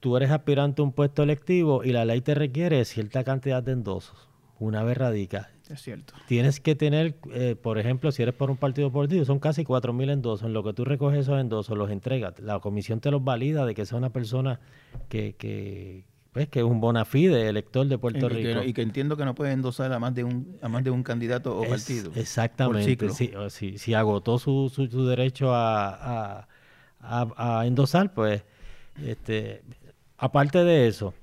[0.00, 3.72] Tú eres aspirante a un puesto electivo y la ley te requiere cierta cantidad de
[3.72, 4.28] endosos.
[4.58, 5.50] Una vez radica.
[5.70, 6.14] Es cierto.
[6.26, 10.10] Tienes que tener, eh, por ejemplo, si eres por un partido político, son casi 4.000
[10.10, 10.46] endosos.
[10.46, 12.38] En lo que tú recoges esos endosos, los entregas.
[12.40, 14.58] La comisión te los valida de que sea una persona
[15.08, 18.62] que, que, pues, que es un bona fide elector de Puerto Rico.
[18.64, 21.02] y que entiendo que no puede endosar a más de un, a más de un
[21.02, 22.10] candidato o partido.
[22.16, 23.08] Exactamente.
[23.50, 26.48] Si, si, agotó su, su, derecho a,
[27.00, 28.42] a, endosar, pues,
[29.04, 29.62] este,
[30.18, 31.14] aparte de eso,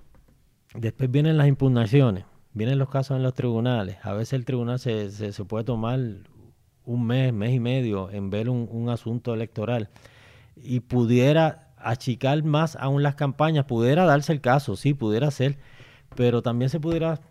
[0.74, 2.24] después vienen las impugnaciones
[2.58, 3.98] vienen los casos en los tribunales.
[4.04, 6.00] A veces el tribunal se, se, puede tomar
[6.86, 9.90] un mes, mes y medio en ver un, asunto electoral.
[10.56, 15.58] Y pudiera achicar más aún las campañas, pudiera darse el caso, sí, pudiera ser,
[16.16, 17.22] pero también se pudiera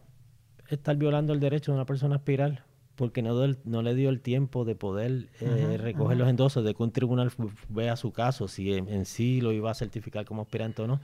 [0.68, 2.64] estar violando el derecho de una persona a aspirar
[2.97, 6.83] porque no, no le dio el tiempo de poder eh, recoger los endosos, de que
[6.83, 7.31] un tribunal
[7.68, 11.01] vea su caso, si en, sí lo iba a certificar como aspirante o no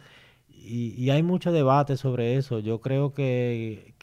[0.55, 2.59] y, hay mucho debate sobre eso.
[2.61, 3.95] Yo creo que,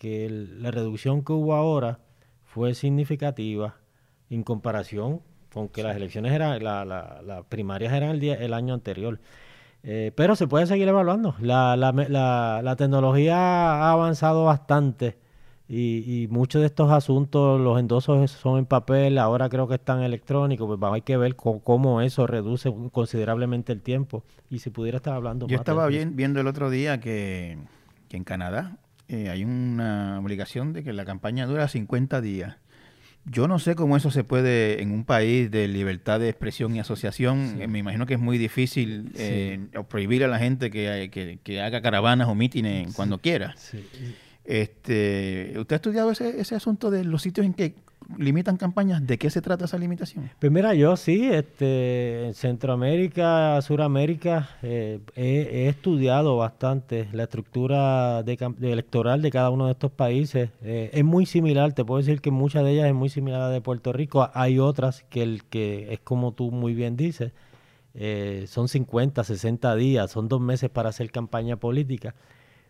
[0.59, 1.99] la reducción que hubo ahora
[2.43, 3.77] fue significativa
[4.29, 5.21] en comparación
[5.53, 9.19] con que las elecciones eran, las la, primarias eran el, día, el año anterior.
[9.83, 11.35] Eh, pero se puede seguir evaluando.
[11.39, 15.17] La, la, tecnología ha avanzado bastante
[15.71, 20.01] y, y, muchos de estos asuntos, los endosos son en papel, ahora creo que están
[20.01, 24.23] electrónicos, pues hay que ver cómo, eso reduce considerablemente el tiempo.
[24.49, 27.59] Y si pudiera estar hablando Yo estaba bien, viendo el otro día que,
[28.09, 32.57] en Canadá eh, hay una obligación de que la campaña dura 50 días.
[33.25, 36.79] Yo no sé cómo eso se puede en un país de libertad de expresión y
[36.79, 37.61] asociación.
[37.61, 41.81] Eh, me imagino que es muy difícil eh, prohibir a la gente que, que, haga
[41.83, 43.53] caravanas o mítines cuando quiera.
[44.45, 47.75] Este, ¿Usted ha estudiado ese, ese asunto de los sitios en que
[48.17, 49.05] limitan campañas?
[49.05, 50.29] ¿De qué se trata esa limitación?
[50.39, 59.21] Pues mira, yo sí, este, en Centroamérica, Suramérica, eh, he, estudiado bastante la estructura electoral
[59.21, 60.49] de cada uno de estos países.
[60.63, 63.45] Eh, es muy similar, te puedo decir que muchas de ellas es muy similar a
[63.45, 64.29] la de Puerto Rico.
[64.33, 67.31] Hay otras que, el, que es como tú muy bien dices,
[67.95, 72.15] eh, son 50, 60 días, son dos meses para hacer campaña política,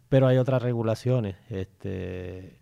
[0.09, 1.35] pero hay otras regulaciones.
[1.49, 2.59] Este,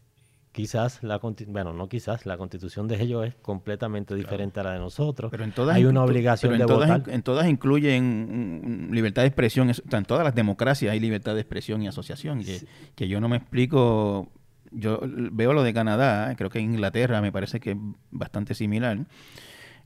[0.57, 4.79] quizás la bueno no quizás la constitución de ellos es completamente diferente a la de
[4.79, 5.29] nosotros.
[5.29, 7.13] Pero en todas hay una obligación de todas, votar.
[7.13, 11.87] en todas incluyen libertad de expresión en todas las democracias hay libertad de expresión y
[11.87, 14.31] asociación que, que yo no me explico
[14.71, 17.77] yo veo lo de Canadá creo que en Inglaterra me parece que es
[18.09, 19.05] bastante similar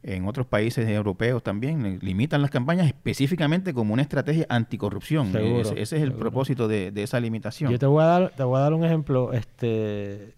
[0.04, 5.36] en otros países europeos también limitan las campañas específicamente como una estrategia anticorrupción.
[5.36, 7.72] ese, es el propósito de, de, esa limitación.
[7.72, 9.32] Yo te voy a dar, te voy a dar un ejemplo.
[9.34, 10.34] Este,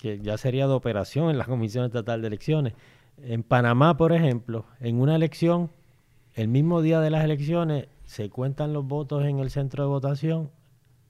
[0.00, 2.72] que ya sería de operación en la Comisión Estatal de Elecciones.
[3.22, 5.70] En Panamá, por ejemplo, en una elección,
[6.34, 10.50] el mismo día de las elecciones, se cuentan los votos en el centro de votación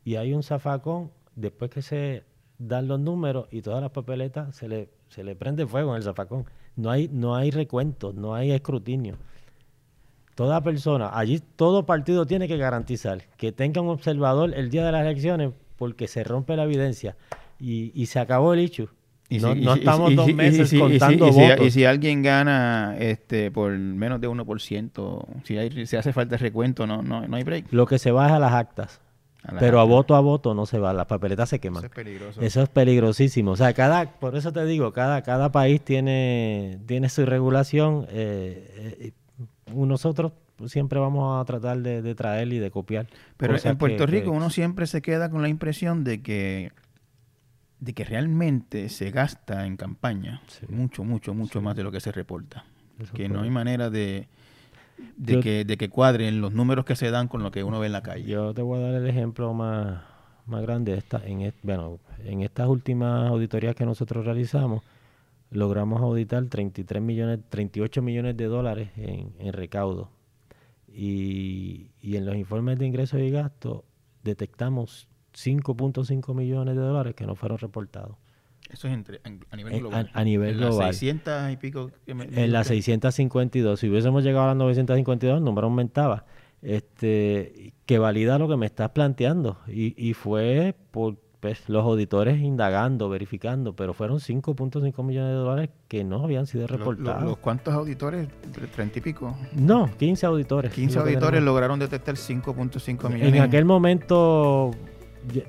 [0.04, 2.24] y hay un zafacón después que se
[2.58, 6.02] dan los números y todas las papeletas se le, se le prende fuego en el
[6.02, 6.46] zafacón.
[6.76, 9.16] No hay, no hay recuento, no hay escrutinio.
[10.34, 14.92] Toda persona, allí todo partido tiene que garantizar que tenga un observador el día de
[14.92, 17.16] las elecciones porque se rompe la evidencia
[17.58, 18.88] y, se acabó el hecho.
[19.28, 21.66] Y no, no estamos dos meses contando votos.
[21.66, 26.86] y si alguien gana este por menos de 1%, si, hay, si hace falta recuento,
[26.86, 27.66] no, no, no hay break.
[27.70, 29.00] Lo que se va es a las actas.
[29.58, 31.84] Pero a voto a voto no se va, las papeletas se queman.
[31.84, 32.40] Eso es peligroso.
[32.40, 33.52] Eso es peligrosísimo.
[33.52, 38.06] O sea, cada, por eso te digo, cada, cada país tiene, tiene su regulación.
[38.10, 39.12] Eh, eh
[39.74, 40.32] nosotros
[40.66, 43.06] siempre vamos a tratar de, traer y de copiar.
[43.36, 46.72] Pero en Puerto Rico uno siempre se queda con la impresión de que
[47.78, 52.12] de que realmente se gasta en campaña mucho, mucho, mucho más de lo que se
[52.12, 52.64] reporta.
[53.14, 54.28] que no hay manera de,
[55.16, 57.86] de, que, de que cuadren los números que se dan con lo que uno ve
[57.86, 58.24] en la calle.
[58.24, 60.02] Yo te voy a dar el ejemplo más,
[60.46, 60.94] más grande.
[60.94, 64.82] Esta, en, bueno, en estas últimas auditorías que nosotros realizamos,
[65.50, 70.10] logramos auditar 33 millones, 38 millones de dólares en, en recaudo.
[70.88, 73.82] Y, y en los informes de ingresos y gastos
[74.22, 78.16] detectamos 5.5 millones de dólares que no fueron reportados.
[78.70, 80.10] Eso es entre, a nivel global.
[80.12, 80.86] A, nivel global.
[80.86, 81.90] Las 600 y pico.
[82.06, 83.80] en las 652.
[83.80, 86.24] Si hubiésemos llegado a las 952, el número aumentaba.
[86.62, 89.58] Este, que valida lo que me estás planteando.
[89.66, 95.70] Y, y fue por pues, los auditores indagando, verificando, pero fueron 5.5 millones de dólares
[95.88, 97.24] que no habían sido reportados.
[97.24, 98.28] ¿Los, cuántos auditores?
[98.76, 99.36] ¿30 y pico?
[99.54, 100.72] No, 15 auditores.
[100.72, 103.34] 15 auditores lograron detectar 5.5 millones.
[103.34, 104.72] En aquel momento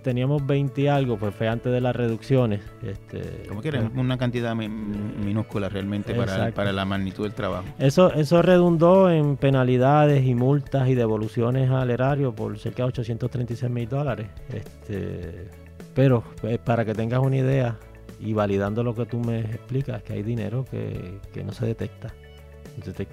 [0.01, 2.61] teníamos 20 y algo, pues fue antes de las reducciones.
[2.83, 7.65] Este, Como pues, una cantidad minúscula realmente para, para, la magnitud del trabajo.
[7.79, 13.71] Eso, eso redundó en penalidades y multas y devoluciones al erario por cerca de 836
[13.71, 14.27] mil dólares.
[14.53, 15.49] Este,
[15.93, 17.77] pero pues, para que tengas una idea
[18.19, 22.13] y validando lo que tú me explicas, que hay dinero que, que no se detecta.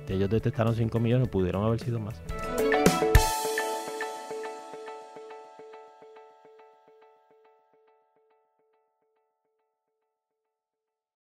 [0.08, 2.20] ellos detectaron 5 millones, pudieron haber sido más.